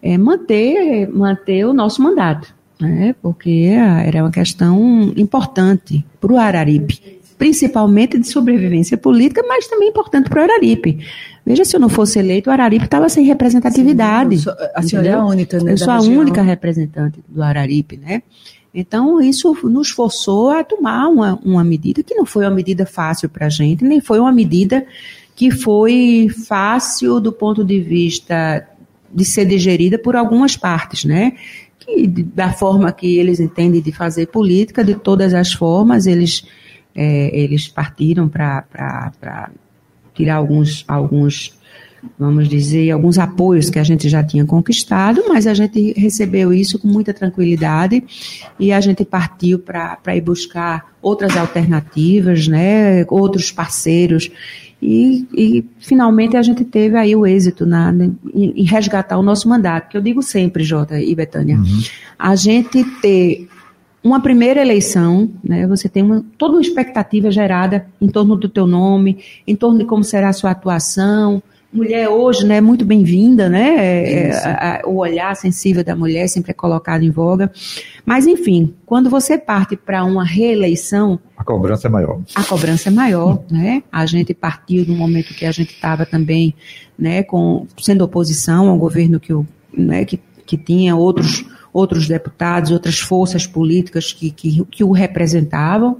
eh, 0.01 0.17
manter, 0.17 1.07
manter 1.09 1.65
o 1.65 1.73
nosso 1.73 2.01
mandato, 2.01 2.53
né? 2.79 3.15
Porque 3.21 3.69
era 4.05 4.23
uma 4.23 4.31
questão 4.31 5.13
importante 5.15 6.05
para 6.19 6.33
o 6.33 6.37
Araripe, 6.37 7.19
principalmente 7.37 8.17
de 8.17 8.27
sobrevivência 8.27 8.97
política, 8.97 9.43
mas 9.47 9.67
também 9.67 9.89
importante 9.89 10.29
para 10.29 10.41
o 10.41 10.43
Araripe. 10.43 10.99
Veja, 11.45 11.65
se 11.65 11.75
eu 11.75 11.79
não 11.79 11.89
fosse 11.89 12.19
eleito, 12.19 12.49
o 12.49 12.53
Araripe 12.53 12.85
estava 12.85 13.09
sem 13.09 13.25
representatividade. 13.25 14.39
Sim, 14.39 14.49
a 14.73 14.81
senhora 14.81 15.07
é 15.07 15.13
a 15.13 15.25
única, 15.25 15.61
né? 15.61 15.73
Eu 15.73 15.77
sou 15.77 15.91
a 15.91 15.97
região. 15.97 16.21
única 16.21 16.41
representante 16.41 17.19
do 17.27 17.43
Araripe, 17.43 17.97
né? 17.97 18.23
Então, 18.73 19.21
isso 19.21 19.55
nos 19.63 19.89
forçou 19.91 20.49
a 20.49 20.63
tomar 20.63 21.07
uma, 21.07 21.39
uma 21.43 21.63
medida 21.63 22.01
que 22.01 22.15
não 22.15 22.25
foi 22.25 22.43
uma 22.43 22.55
medida 22.55 22.85
fácil 22.85 23.29
para 23.29 23.45
a 23.45 23.49
gente, 23.49 23.83
nem 23.83 24.01
foi 24.01 24.19
uma 24.19 24.31
medida 24.31 24.85
que 25.35 25.51
foi 25.51 26.27
fácil 26.47 27.19
do 27.19 27.31
ponto 27.31 27.63
de 27.63 27.79
vista 27.79 28.67
de 29.13 29.25
ser 29.25 29.45
digerida 29.45 29.99
por 29.99 30.15
algumas 30.15 30.57
partes, 30.57 31.05
né? 31.05 31.33
Que, 31.79 32.07
da 32.07 32.51
forma 32.51 32.91
que 32.91 33.17
eles 33.17 33.39
entendem 33.39 33.81
de 33.81 33.91
fazer 33.91 34.27
política, 34.27 34.83
de 34.83 34.95
todas 34.95 35.33
as 35.33 35.53
formas, 35.53 36.07
eles, 36.07 36.43
é, 36.95 37.37
eles 37.37 37.67
partiram 37.67 38.27
para 38.27 39.51
tirar 40.15 40.35
alguns, 40.35 40.83
alguns 40.87 41.55
vamos 42.17 42.47
dizer, 42.47 42.91
alguns 42.91 43.17
apoios 43.17 43.69
que 43.69 43.79
a 43.79 43.83
gente 43.83 44.07
já 44.09 44.23
tinha 44.23 44.45
conquistado, 44.45 45.23
mas 45.27 45.47
a 45.47 45.53
gente 45.53 45.93
recebeu 45.93 46.53
isso 46.53 46.77
com 46.77 46.87
muita 46.87 47.13
tranquilidade 47.13 48.03
e 48.59 48.71
a 48.71 48.79
gente 48.79 49.03
partiu 49.03 49.59
para 49.59 50.15
ir 50.15 50.21
buscar 50.21 50.93
outras 51.01 51.35
alternativas, 51.35 52.47
né, 52.47 53.05
outros 53.09 53.51
parceiros. 53.51 54.29
E, 54.81 55.25
e, 55.33 55.65
finalmente 55.79 56.35
a 56.35 56.41
gente 56.41 56.65
teve 56.65 56.97
aí 56.97 57.15
o 57.15 57.25
êxito 57.25 57.65
na, 57.65 57.93
em, 57.93 58.17
em, 58.33 58.63
resgatar 58.63 59.17
o 59.17 59.23
nosso 59.23 59.47
mandato, 59.47 59.89
que 59.89 59.97
eu 59.97 60.01
digo 60.01 60.21
sempre, 60.21 60.63
Jota 60.63 60.99
e 60.99 61.15
Betânia, 61.15 61.55
uhum. 61.55 61.81
a 62.19 62.35
gente 62.35 62.83
ter 63.01 63.47
uma 64.03 64.21
primeira 64.21 64.61
eleição, 64.61 65.29
né, 65.41 65.65
você 65.65 65.87
tem 65.87 66.03
uma, 66.03 66.25
toda 66.37 66.55
uma 66.55 66.61
expectativa 66.61 67.31
gerada 67.31 67.85
em 68.01 68.09
torno 68.09 68.35
do 68.35 68.49
teu 68.49 68.67
nome, 68.67 69.19
em 69.47 69.55
torno 69.55 69.79
de 69.79 69.85
como 69.85 70.03
será 70.03 70.27
a 70.27 70.33
sua 70.33 70.51
atuação, 70.51 71.41
mulher 71.73 72.07
hoje 72.07 72.45
né, 72.45 72.57
é 72.57 72.61
muito 72.61 72.85
bem-vinda, 72.85 73.49
né? 73.49 73.75
É, 73.77 74.27
é 74.27 74.35
a, 74.35 74.81
a, 74.81 74.87
o 74.87 74.97
olhar 74.97 75.35
sensível 75.35 75.83
da 75.83 75.95
mulher 75.95 76.27
sempre 76.27 76.51
é 76.51 76.53
colocado 76.53 77.03
em 77.03 77.09
voga. 77.09 77.51
Mas, 78.05 78.27
enfim, 78.27 78.73
quando 78.85 79.09
você 79.09 79.37
parte 79.37 79.75
para 79.75 80.03
uma 80.03 80.23
reeleição. 80.23 81.19
A 81.35 81.43
cobrança 81.43 81.87
é 81.87 81.89
maior. 81.89 82.21
A 82.35 82.43
cobrança 82.43 82.89
é 82.89 82.91
maior, 82.91 83.43
né? 83.49 83.83
A 83.91 84.05
gente 84.05 84.33
partiu 84.33 84.85
do 84.85 84.93
momento 84.93 85.33
que 85.33 85.45
a 85.45 85.51
gente 85.51 85.73
estava 85.73 86.05
também 86.05 86.53
né, 86.97 87.23
com, 87.23 87.65
sendo 87.81 88.03
oposição 88.03 88.69
ao 88.69 88.77
governo 88.77 89.19
que, 89.19 89.33
né, 89.75 90.05
que, 90.05 90.19
que 90.45 90.57
tinha 90.57 90.95
outros, 90.95 91.43
outros 91.73 92.07
deputados, 92.07 92.71
outras 92.71 92.99
forças 92.99 93.47
políticas 93.47 94.13
que, 94.13 94.29
que, 94.29 94.63
que 94.65 94.83
o 94.83 94.91
representavam 94.91 95.99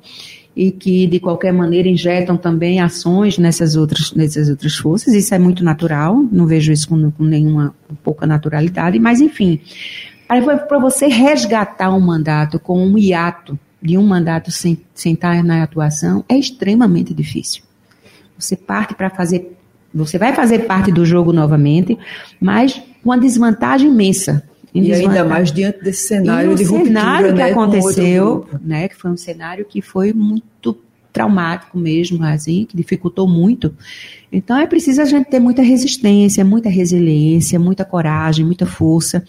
e 0.55 0.71
que 0.71 1.07
de 1.07 1.19
qualquer 1.19 1.51
maneira 1.51 1.87
injetam 1.87 2.37
também 2.37 2.79
ações 2.79 3.37
nessas 3.37 3.75
outras, 3.75 4.13
nessas 4.13 4.49
outras 4.49 4.75
forças. 4.75 5.13
Isso 5.13 5.33
é 5.33 5.39
muito 5.39 5.63
natural, 5.63 6.23
não 6.31 6.45
vejo 6.45 6.71
isso 6.71 6.87
com, 6.87 7.11
com 7.11 7.23
nenhuma 7.23 7.73
com 7.87 7.95
pouca 7.95 8.27
naturalidade, 8.27 8.99
mas 8.99 9.19
enfim, 9.19 9.59
para 10.27 10.79
você 10.79 11.07
resgatar 11.07 11.93
um 11.93 11.99
mandato 11.99 12.59
com 12.59 12.85
um 12.85 12.97
hiato 12.97 13.57
de 13.81 13.97
um 13.97 14.03
mandato 14.03 14.51
sem, 14.51 14.79
sem 14.93 15.13
estar 15.13 15.43
na 15.43 15.61
atuação 15.63 16.23
é 16.29 16.37
extremamente 16.37 17.13
difícil. 17.13 17.63
Você 18.37 18.55
parte 18.55 18.95
para 18.95 19.09
fazer, 19.09 19.57
você 19.93 20.17
vai 20.17 20.33
fazer 20.33 20.59
parte 20.59 20.91
do 20.91 21.05
jogo 21.05 21.33
novamente, 21.33 21.97
mas 22.39 22.81
com 23.03 23.09
uma 23.09 23.17
desvantagem 23.17 23.89
imensa 23.89 24.43
e 24.73 24.93
ainda 24.93 25.23
mais 25.23 25.51
diante 25.51 25.83
desse 25.83 26.07
cenário 26.07 26.55
de 26.55 26.63
ruptura, 26.63 26.85
cenário 26.85 27.27
que 27.27 27.33
né, 27.33 27.51
aconteceu, 27.51 28.47
né, 28.61 28.87
que 28.87 28.95
foi 28.95 29.11
um 29.11 29.17
cenário 29.17 29.65
que 29.65 29.81
foi 29.81 30.13
muito 30.13 30.77
traumático 31.11 31.77
mesmo, 31.77 32.23
assim, 32.23 32.65
que 32.65 32.75
dificultou 32.75 33.27
muito. 33.27 33.75
Então 34.31 34.57
é 34.57 34.65
preciso 34.65 35.01
a 35.01 35.05
gente 35.05 35.29
ter 35.29 35.39
muita 35.39 35.61
resistência, 35.61 36.43
muita 36.43 36.69
resiliência, 36.69 37.59
muita 37.59 37.85
coragem, 37.85 38.43
muita 38.43 38.65
força 38.65 39.23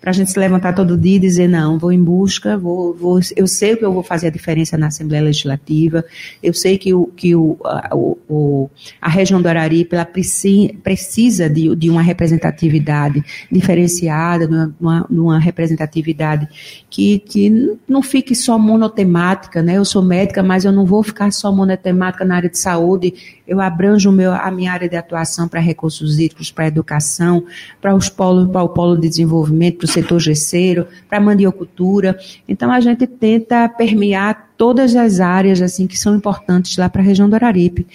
para 0.00 0.10
a 0.10 0.12
gente 0.12 0.30
se 0.30 0.38
levantar 0.38 0.74
todo 0.74 0.96
dia 0.96 1.16
e 1.16 1.18
dizer, 1.18 1.48
não, 1.48 1.78
vou 1.78 1.92
em 1.92 2.02
busca, 2.02 2.56
vou, 2.56 2.94
vou, 2.94 3.20
eu 3.36 3.46
sei 3.46 3.76
que 3.76 3.84
eu 3.84 3.92
vou 3.92 4.02
fazer 4.02 4.28
a 4.28 4.30
diferença 4.30 4.78
na 4.78 4.86
Assembleia 4.86 5.24
Legislativa, 5.24 6.04
eu 6.42 6.54
sei 6.54 6.78
que, 6.78 6.94
o, 6.94 7.06
que 7.06 7.34
o, 7.34 7.58
a, 7.64 7.90
o, 7.94 8.70
a 9.00 9.08
região 9.08 9.42
do 9.42 9.48
Araripe 9.48 9.96
ela 9.96 10.06
precisa 10.06 11.50
de, 11.50 11.74
de 11.74 11.90
uma 11.90 12.02
representatividade 12.02 13.24
diferenciada, 13.50 14.46
de 14.46 14.72
uma, 14.80 15.06
de 15.08 15.18
uma 15.18 15.38
representatividade 15.38 16.48
que, 16.88 17.18
que 17.18 17.76
não 17.88 18.02
fique 18.02 18.34
só 18.34 18.58
monotemática, 18.58 19.62
né? 19.62 19.76
Eu 19.76 19.84
sou 19.84 20.02
médica, 20.02 20.42
mas 20.42 20.64
eu 20.64 20.72
não 20.72 20.86
vou 20.86 21.02
ficar 21.02 21.30
só 21.32 21.50
monotemática 21.50 22.24
na 22.24 22.36
área 22.36 22.48
de 22.48 22.58
saúde, 22.58 23.14
eu 23.46 23.60
abranjo 23.60 24.12
meu, 24.12 24.32
a 24.32 24.50
minha 24.50 24.72
área 24.72 24.88
de 24.88 24.96
atuação 24.96 25.48
para 25.48 25.58
recursos 25.58 26.18
hídricos, 26.18 26.50
para 26.50 26.66
educação, 26.66 27.44
para 27.80 27.94
os 27.94 28.08
polos, 28.08 28.50
para 28.50 28.62
o 28.62 28.68
polo 28.68 28.96
de 28.96 29.08
desenvolvimento, 29.08 29.87
setor 29.88 30.20
gesseiro, 30.20 30.86
para 31.08 31.18
a 31.18 31.20
mandiocultura. 31.20 32.18
Então 32.48 32.70
a 32.70 32.80
gente 32.80 33.06
tenta 33.06 33.68
permear 33.68 34.50
todas 34.56 34.94
as 34.94 35.20
áreas 35.20 35.60
assim 35.60 35.86
que 35.86 35.98
são 35.98 36.14
importantes 36.14 36.76
lá 36.76 36.88
para 36.88 37.02
a 37.02 37.04
região 37.04 37.28
do 37.28 37.34
Araripe. 37.34 37.86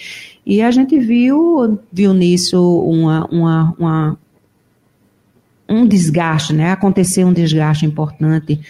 E 0.44 0.60
a 0.60 0.70
gente 0.70 0.98
viu, 0.98 1.78
viu 1.92 2.12
nisso 2.12 2.80
uma, 2.80 3.26
uma, 3.26 3.74
uma 3.78 4.18
um 5.68 5.86
desgaste, 5.86 6.52
né? 6.52 6.72
Aconteceu 6.72 7.26
um 7.26 7.32
desgaste 7.32 7.86
importante 7.86 8.60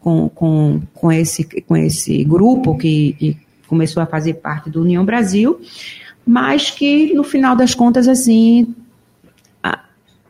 com, 0.00 0.28
com, 0.28 0.80
com, 0.92 1.10
esse, 1.10 1.44
com 1.62 1.76
esse 1.76 2.22
grupo 2.24 2.76
que, 2.76 3.14
que 3.18 3.36
começou 3.66 4.02
a 4.02 4.06
fazer 4.06 4.34
parte 4.34 4.70
do 4.70 4.82
União 4.82 5.04
Brasil 5.04 5.60
mas 6.26 6.70
que 6.70 7.12
no 7.12 7.22
final 7.22 7.54
das 7.54 7.74
contas, 7.74 8.08
assim, 8.08 8.74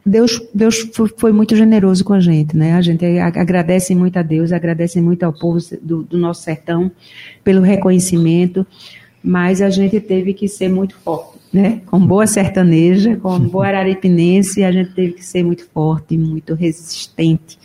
Deus, 0.06 0.40
Deus 0.52 0.90
foi 1.16 1.32
muito 1.32 1.56
generoso 1.56 2.04
com 2.04 2.12
a 2.12 2.20
gente, 2.20 2.54
né? 2.54 2.74
A 2.74 2.82
gente 2.82 3.04
agradece 3.18 3.94
muito 3.94 4.18
a 4.18 4.22
Deus, 4.22 4.52
agradece 4.52 5.00
muito 5.00 5.22
ao 5.22 5.32
povo 5.32 5.58
do, 5.80 6.02
do 6.02 6.18
nosso 6.18 6.42
sertão 6.42 6.90
pelo 7.42 7.62
reconhecimento, 7.62 8.66
mas 9.22 9.62
a 9.62 9.70
gente 9.70 9.98
teve 10.00 10.34
que 10.34 10.46
ser 10.46 10.68
muito 10.68 10.94
forte, 10.96 11.38
né? 11.50 11.80
Com 11.86 11.98
boa 11.98 12.26
sertaneja, 12.26 13.16
com 13.16 13.38
boa 13.48 13.66
araripinense, 13.66 14.62
a 14.62 14.70
gente 14.70 14.92
teve 14.92 15.14
que 15.14 15.24
ser 15.24 15.42
muito 15.42 15.66
forte, 15.72 16.18
muito 16.18 16.52
resistente 16.54 17.58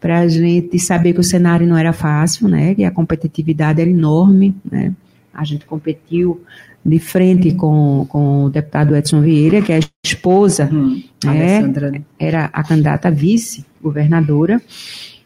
para 0.00 0.20
a 0.20 0.28
gente 0.28 0.78
saber 0.78 1.12
que 1.12 1.20
o 1.20 1.24
cenário 1.24 1.66
não 1.66 1.76
era 1.76 1.92
fácil, 1.92 2.48
né? 2.48 2.74
Que 2.74 2.84
a 2.84 2.90
competitividade 2.90 3.80
era 3.80 3.90
enorme, 3.90 4.54
né? 4.68 4.92
A 5.32 5.44
gente 5.44 5.64
competiu 5.64 6.42
de 6.84 6.98
frente 6.98 7.52
com, 7.52 8.06
com 8.08 8.44
o 8.44 8.50
deputado 8.50 8.96
Edson 8.96 9.20
Vieira, 9.20 9.60
que 9.60 9.72
é 9.72 9.76
a 9.76 9.80
esposa, 10.04 10.68
hum, 10.72 11.02
né, 11.24 12.02
era 12.18 12.46
a 12.52 12.62
candidata 12.62 13.10
vice-governadora, 13.10 14.60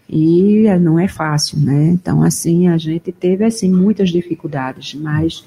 e 0.08 0.64
não 0.80 0.98
é 0.98 1.08
fácil, 1.08 1.58
né? 1.58 1.88
Então, 1.88 2.22
assim, 2.22 2.68
a 2.68 2.76
gente 2.76 3.10
teve, 3.12 3.44
assim, 3.44 3.70
muitas 3.72 4.10
dificuldades, 4.10 4.94
mas 4.94 5.44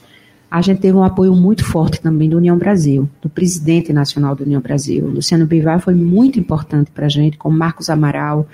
a 0.50 0.62
gente 0.62 0.80
teve 0.80 0.98
um 0.98 1.04
apoio 1.04 1.36
muito 1.36 1.64
forte 1.64 2.02
também 2.02 2.30
do 2.30 2.38
União 2.38 2.58
Brasil, 2.58 3.10
do 3.22 3.30
presidente 3.30 3.92
nacional 3.92 4.36
do 4.36 4.44
União 4.44 4.62
Brasil. 4.62 5.06
Luciano 5.06 5.46
Bivar 5.46 5.80
foi 5.80 5.94
muito 5.94 6.40
importante 6.40 6.90
para 6.92 7.08
a 7.08 7.10
gente, 7.10 7.38
como 7.38 7.58
Marcos 7.58 7.90
Amaral, 7.90 8.48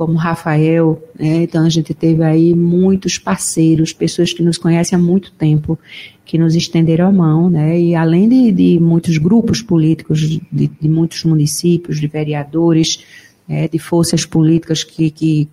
como 0.00 0.14
Rafael, 0.14 0.98
né? 1.14 1.42
então 1.42 1.62
a 1.62 1.68
gente 1.68 1.92
teve 1.92 2.22
aí 2.22 2.54
muitos 2.54 3.18
parceiros, 3.18 3.92
pessoas 3.92 4.32
que 4.32 4.42
nos 4.42 4.56
conhecem 4.56 4.98
há 4.98 4.98
muito 4.98 5.30
tempo, 5.32 5.78
que 6.24 6.38
nos 6.38 6.54
estenderam 6.54 7.06
a 7.06 7.12
mão, 7.12 7.50
né? 7.50 7.78
E 7.78 7.94
além 7.94 8.26
de, 8.26 8.50
de 8.50 8.80
muitos 8.80 9.18
grupos 9.18 9.60
políticos, 9.60 10.20
de, 10.20 10.40
de, 10.50 10.88
muitos 10.88 11.22
municípios, 11.24 12.00
de 12.00 12.06
vereadores, 12.06 13.04
né? 13.46 13.68
de 13.68 13.78
forças 13.78 14.24
políticas 14.24 14.82
que, 14.82 15.10
que 15.10 15.46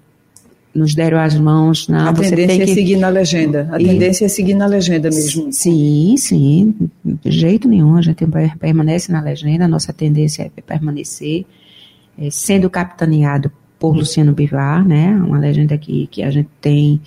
nos 0.74 0.96
deram 0.96 1.20
as 1.20 1.38
mãos. 1.38 1.90
Não, 1.90 2.08
a 2.08 2.14
tendência 2.14 2.64
é 2.64 2.68
seguir 2.68 2.96
na 2.96 3.10
legenda. 3.10 3.68
A 3.70 3.82
e... 3.82 3.86
tendência 3.86 4.26
é 4.28 4.30
seguir 4.30 4.54
na 4.54 4.66
legenda 4.66 5.10
mesmo. 5.10 5.52
Sim, 5.52 6.16
sim. 6.18 6.74
De 7.04 7.32
jeito 7.32 7.68
nenhum. 7.68 7.98
A 7.98 8.02
gente 8.02 8.24
permanece 8.58 9.12
na 9.12 9.20
legenda. 9.20 9.66
A 9.66 9.68
nossa 9.68 9.92
tendência 9.92 10.50
é 10.56 10.62
permanecer, 10.62 11.46
é, 12.18 12.30
sendo 12.30 12.70
capitaneado 12.70 13.52
por 13.80 13.96
Luciano 13.96 14.34
Bivar, 14.34 14.86
né? 14.86 15.12
Uma 15.16 15.40
legenda 15.40 15.78
que, 15.78 16.08
que 16.08 16.24
a 16.24 16.32
gente 16.32 16.50
tem 16.60 17.02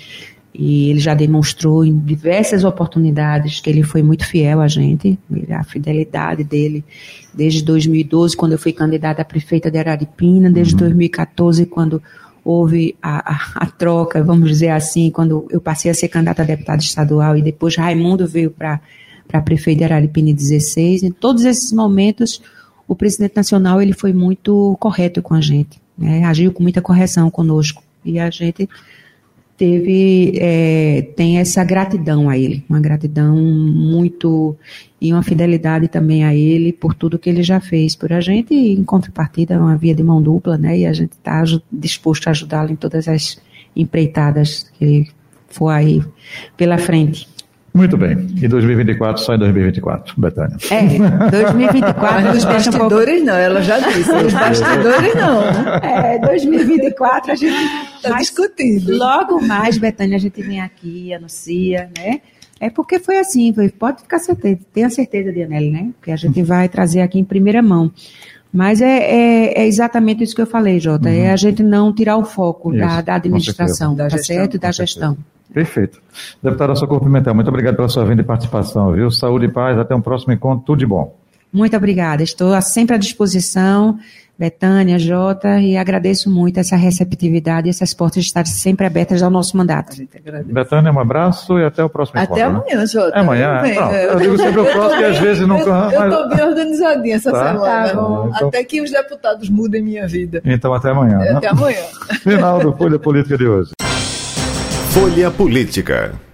e 0.53 0.91
ele 0.91 0.99
já 0.99 1.15
demonstrou 1.15 1.85
em 1.85 1.97
diversas 1.97 2.65
oportunidades 2.65 3.61
que 3.61 3.71
ele 3.71 3.85
foi 3.85 4.03
muito 4.03 4.27
fiel 4.27 4.61
a 4.61 4.67
gente, 4.67 5.19
a 5.49 5.63
fidelidade 5.63 6.43
dele 6.43 6.85
desde 7.33 7.63
2012, 7.63 8.37
quando 8.37 8.53
eu 8.53 8.59
fui 8.59 8.73
candidata 8.73 9.23
a 9.23 9.25
prefeita 9.25 9.71
de 9.71 9.79
Araripina, 9.79 10.51
desde 10.51 10.75
uhum. 10.75 10.81
2014, 10.81 11.67
quando 11.67 12.03
houve 12.45 12.97
a, 13.01 13.33
a, 13.33 13.65
a, 13.65 13.67
troca, 13.67 14.25
vamos 14.25 14.49
dizer 14.49 14.71
assim, 14.71 15.11
quando 15.11 15.47
eu 15.51 15.61
passei 15.61 15.91
a 15.91 15.95
ser 15.95 16.09
candidata 16.09 16.43
a 16.43 16.47
deputada 16.47 16.83
estadual 16.83 17.37
e 17.37 17.43
depois 17.43 17.77
Raimundo 17.77 18.27
veio 18.27 18.51
para 18.51 18.81
para 19.29 19.41
prefeito 19.41 19.79
de 19.79 19.85
Araripina 19.85 20.31
em 20.31 20.35
16. 20.35 21.05
Em 21.05 21.13
todos 21.13 21.45
esses 21.45 21.73
momentos, 21.73 22.43
o 22.89 22.97
presidente 22.97 23.37
nacional 23.37 23.81
ele 23.81 23.93
foi 23.93 24.13
muito 24.13 24.77
correto 24.81 25.23
com 25.23 25.35
a 25.35 25.41
gente 25.41 25.81
né, 26.01 26.25
agiu 26.25 26.53
com 26.53 26.63
muita 26.63 26.81
correção 26.81 27.31
conosco. 27.31 27.83
E 28.05 28.19
a 28.19 28.31
gente 28.31 28.67
teve 29.61 30.33
é, 30.39 31.03
tem 31.15 31.37
essa 31.37 31.63
gratidão 31.63 32.31
a 32.31 32.39
ele, 32.39 32.65
uma 32.67 32.81
gratidão 32.81 33.37
muito 33.37 34.57
e 34.99 35.13
uma 35.13 35.23
fidelidade 35.23 35.87
também 35.87 36.25
a 36.25 36.35
ele 36.35 36.73
por 36.73 36.95
tudo 36.95 37.19
que 37.19 37.29
ele 37.29 37.43
já 37.43 37.61
fez 37.61 37.95
por 37.95 38.11
a 38.11 38.23
gente 38.23 38.55
e 38.55 38.73
em 38.73 38.83
contrapartida 38.83 39.61
uma 39.61 39.77
via 39.77 39.95
de 39.95 40.03
mão 40.03 40.23
dupla, 40.23 40.57
né? 40.57 40.79
E 40.79 40.87
a 40.87 40.95
gente 40.95 41.13
está 41.13 41.45
disposto 41.71 42.29
a 42.29 42.31
ajudá-lo 42.31 42.73
em 42.73 42.77
todas 42.77 43.07
as 43.07 43.39
empreitadas 43.77 44.71
que 44.79 44.85
ele 44.85 45.11
for 45.49 45.69
aí 45.69 46.03
pela 46.57 46.79
frente. 46.79 47.29
Muito 47.73 47.97
bem. 47.97 48.27
E 48.43 48.49
2024 48.49 49.23
só 49.23 49.35
em 49.35 49.39
2024, 49.39 50.15
Betânia. 50.21 50.57
É, 50.71 51.31
2024 51.31 52.37
os 52.37 52.45
bastidores 52.45 53.15
pouco... 53.15 53.27
não, 53.27 53.35
ela 53.37 53.63
já 53.63 53.79
disse. 53.79 54.11
Os 54.11 54.33
bastidores 54.33 55.15
não. 55.15 55.45
É, 55.83 56.19
2024 56.19 57.33
a 57.33 57.35
gente 57.35 57.55
está 57.97 58.19
discutindo. 58.19 58.97
Logo 58.97 59.41
mais, 59.41 59.79
Betânia, 59.79 60.17
a 60.17 60.21
gente 60.21 60.43
vem 60.43 60.61
aqui, 60.61 61.15
anuncia, 61.15 61.91
né? 61.97 62.21
É 62.59 62.69
porque 62.69 62.99
foi 62.99 63.19
assim, 63.19 63.55
foi, 63.55 63.71
pode 63.71 64.03
ficar 64.03 64.19
certeza, 64.19 64.59
tenha 64.75 64.91
certeza, 64.91 65.33
Dianelli, 65.33 65.71
né? 65.71 65.91
Porque 65.99 66.11
a 66.11 66.17
gente 66.17 66.43
vai 66.43 66.69
trazer 66.69 67.01
aqui 67.01 67.19
em 67.19 67.25
primeira 67.25 67.63
mão. 67.63 67.91
Mas 68.53 68.81
é, 68.83 68.99
é, 68.99 69.63
é, 69.63 69.67
exatamente 69.67 70.25
isso 70.25 70.35
que 70.35 70.43
eu 70.43 70.47
falei, 70.47 70.81
Jota. 70.81 71.09
É 71.09 71.13
uhum. 71.13 71.25
É 71.25 71.31
a 71.31 71.37
gente 71.37 71.63
não 71.63 71.95
tirar 71.95 72.17
o 72.17 72.25
foco 72.25 72.75
isso, 72.75 72.81
da, 72.81 73.01
da, 73.01 73.15
administração, 73.15 73.95
da 73.95 74.05
tá 74.05 74.17
gestão, 74.17 74.37
certo? 74.37 74.59
Da 74.59 74.73
gestão. 74.73 75.17
Perfeito. 75.53 76.01
Deputada 76.43 76.75
Socorro 76.75 77.01
Pimentel, 77.01 77.35
muito 77.35 77.49
obrigado 77.49 77.77
pela 77.77 77.89
sua 77.89 78.05
vinda 78.05 78.23
e 78.23 78.25
participação, 78.25 78.93
viu? 78.93 79.11
Saúde 79.11 79.47
e 79.47 79.49
paz, 79.49 79.79
até 79.79 79.95
um 79.95 80.01
próximo 80.01 80.33
encontro, 80.33 80.65
tudo 80.65 80.79
de 80.79 80.87
bom. 80.87 81.17
Muito 81.53 81.77
obrigada, 81.77 82.23
estou 82.23 82.61
sempre 82.63 82.95
à 82.95 82.99
disposição, 82.99 83.99
Betânia, 84.39 84.99
Jota, 84.99 85.59
e 85.59 85.77
agradeço 85.77 86.31
muito 86.31 86.59
essa 86.59 86.77
receptividade 86.77 87.67
e 87.67 87.71
essas 87.71 87.93
portas 87.93 88.25
estarem 88.25 88.51
sempre 88.51 88.87
abertas 88.87 89.23
ao 89.23 89.29
nosso 89.29 89.57
mandato. 89.57 89.97
Betânia, 90.47 90.93
um 90.93 90.99
abraço 91.01 91.59
e 91.59 91.65
até 91.65 91.83
o 91.85 91.91
próximo 91.91 92.21
até 92.21 92.41
encontro. 92.41 92.59
Até 92.61 92.75
amanhã, 92.75 92.87
Jota. 92.87 93.19
É 93.19 93.21
amanhã? 93.21 93.63
Não, 93.63 93.93
eu 93.93 94.19
digo 94.21 94.39
sempre 94.39 94.61
o 94.61 94.65
próximo 94.65 95.03
e 95.03 95.05
às 95.05 95.19
vezes 95.19 95.47
não... 95.47 95.59
Eu 95.59 96.05
estou 96.05 96.29
bem 96.29 96.43
organizadinha 96.43 97.17
essa 97.17 97.33
tá? 97.33 97.49
semana. 97.49 97.61
Tá 97.61 97.89
então... 97.91 98.49
Até 98.49 98.65
que 98.65 98.81
os 98.81 98.91
deputados 98.91 99.51
mudem 99.51 99.83
minha 99.83 100.07
vida. 100.07 100.41
Então 100.45 100.73
até 100.73 100.91
amanhã. 100.91 101.19
Até 101.37 101.47
né? 101.47 101.49
amanhã. 101.49 101.83
Final 102.23 102.61
do 102.61 102.73
Folha 102.75 102.99
Política 102.99 103.37
de 103.37 103.47
hoje. 103.47 103.73
Folha 104.91 105.31
Política. 105.31 106.30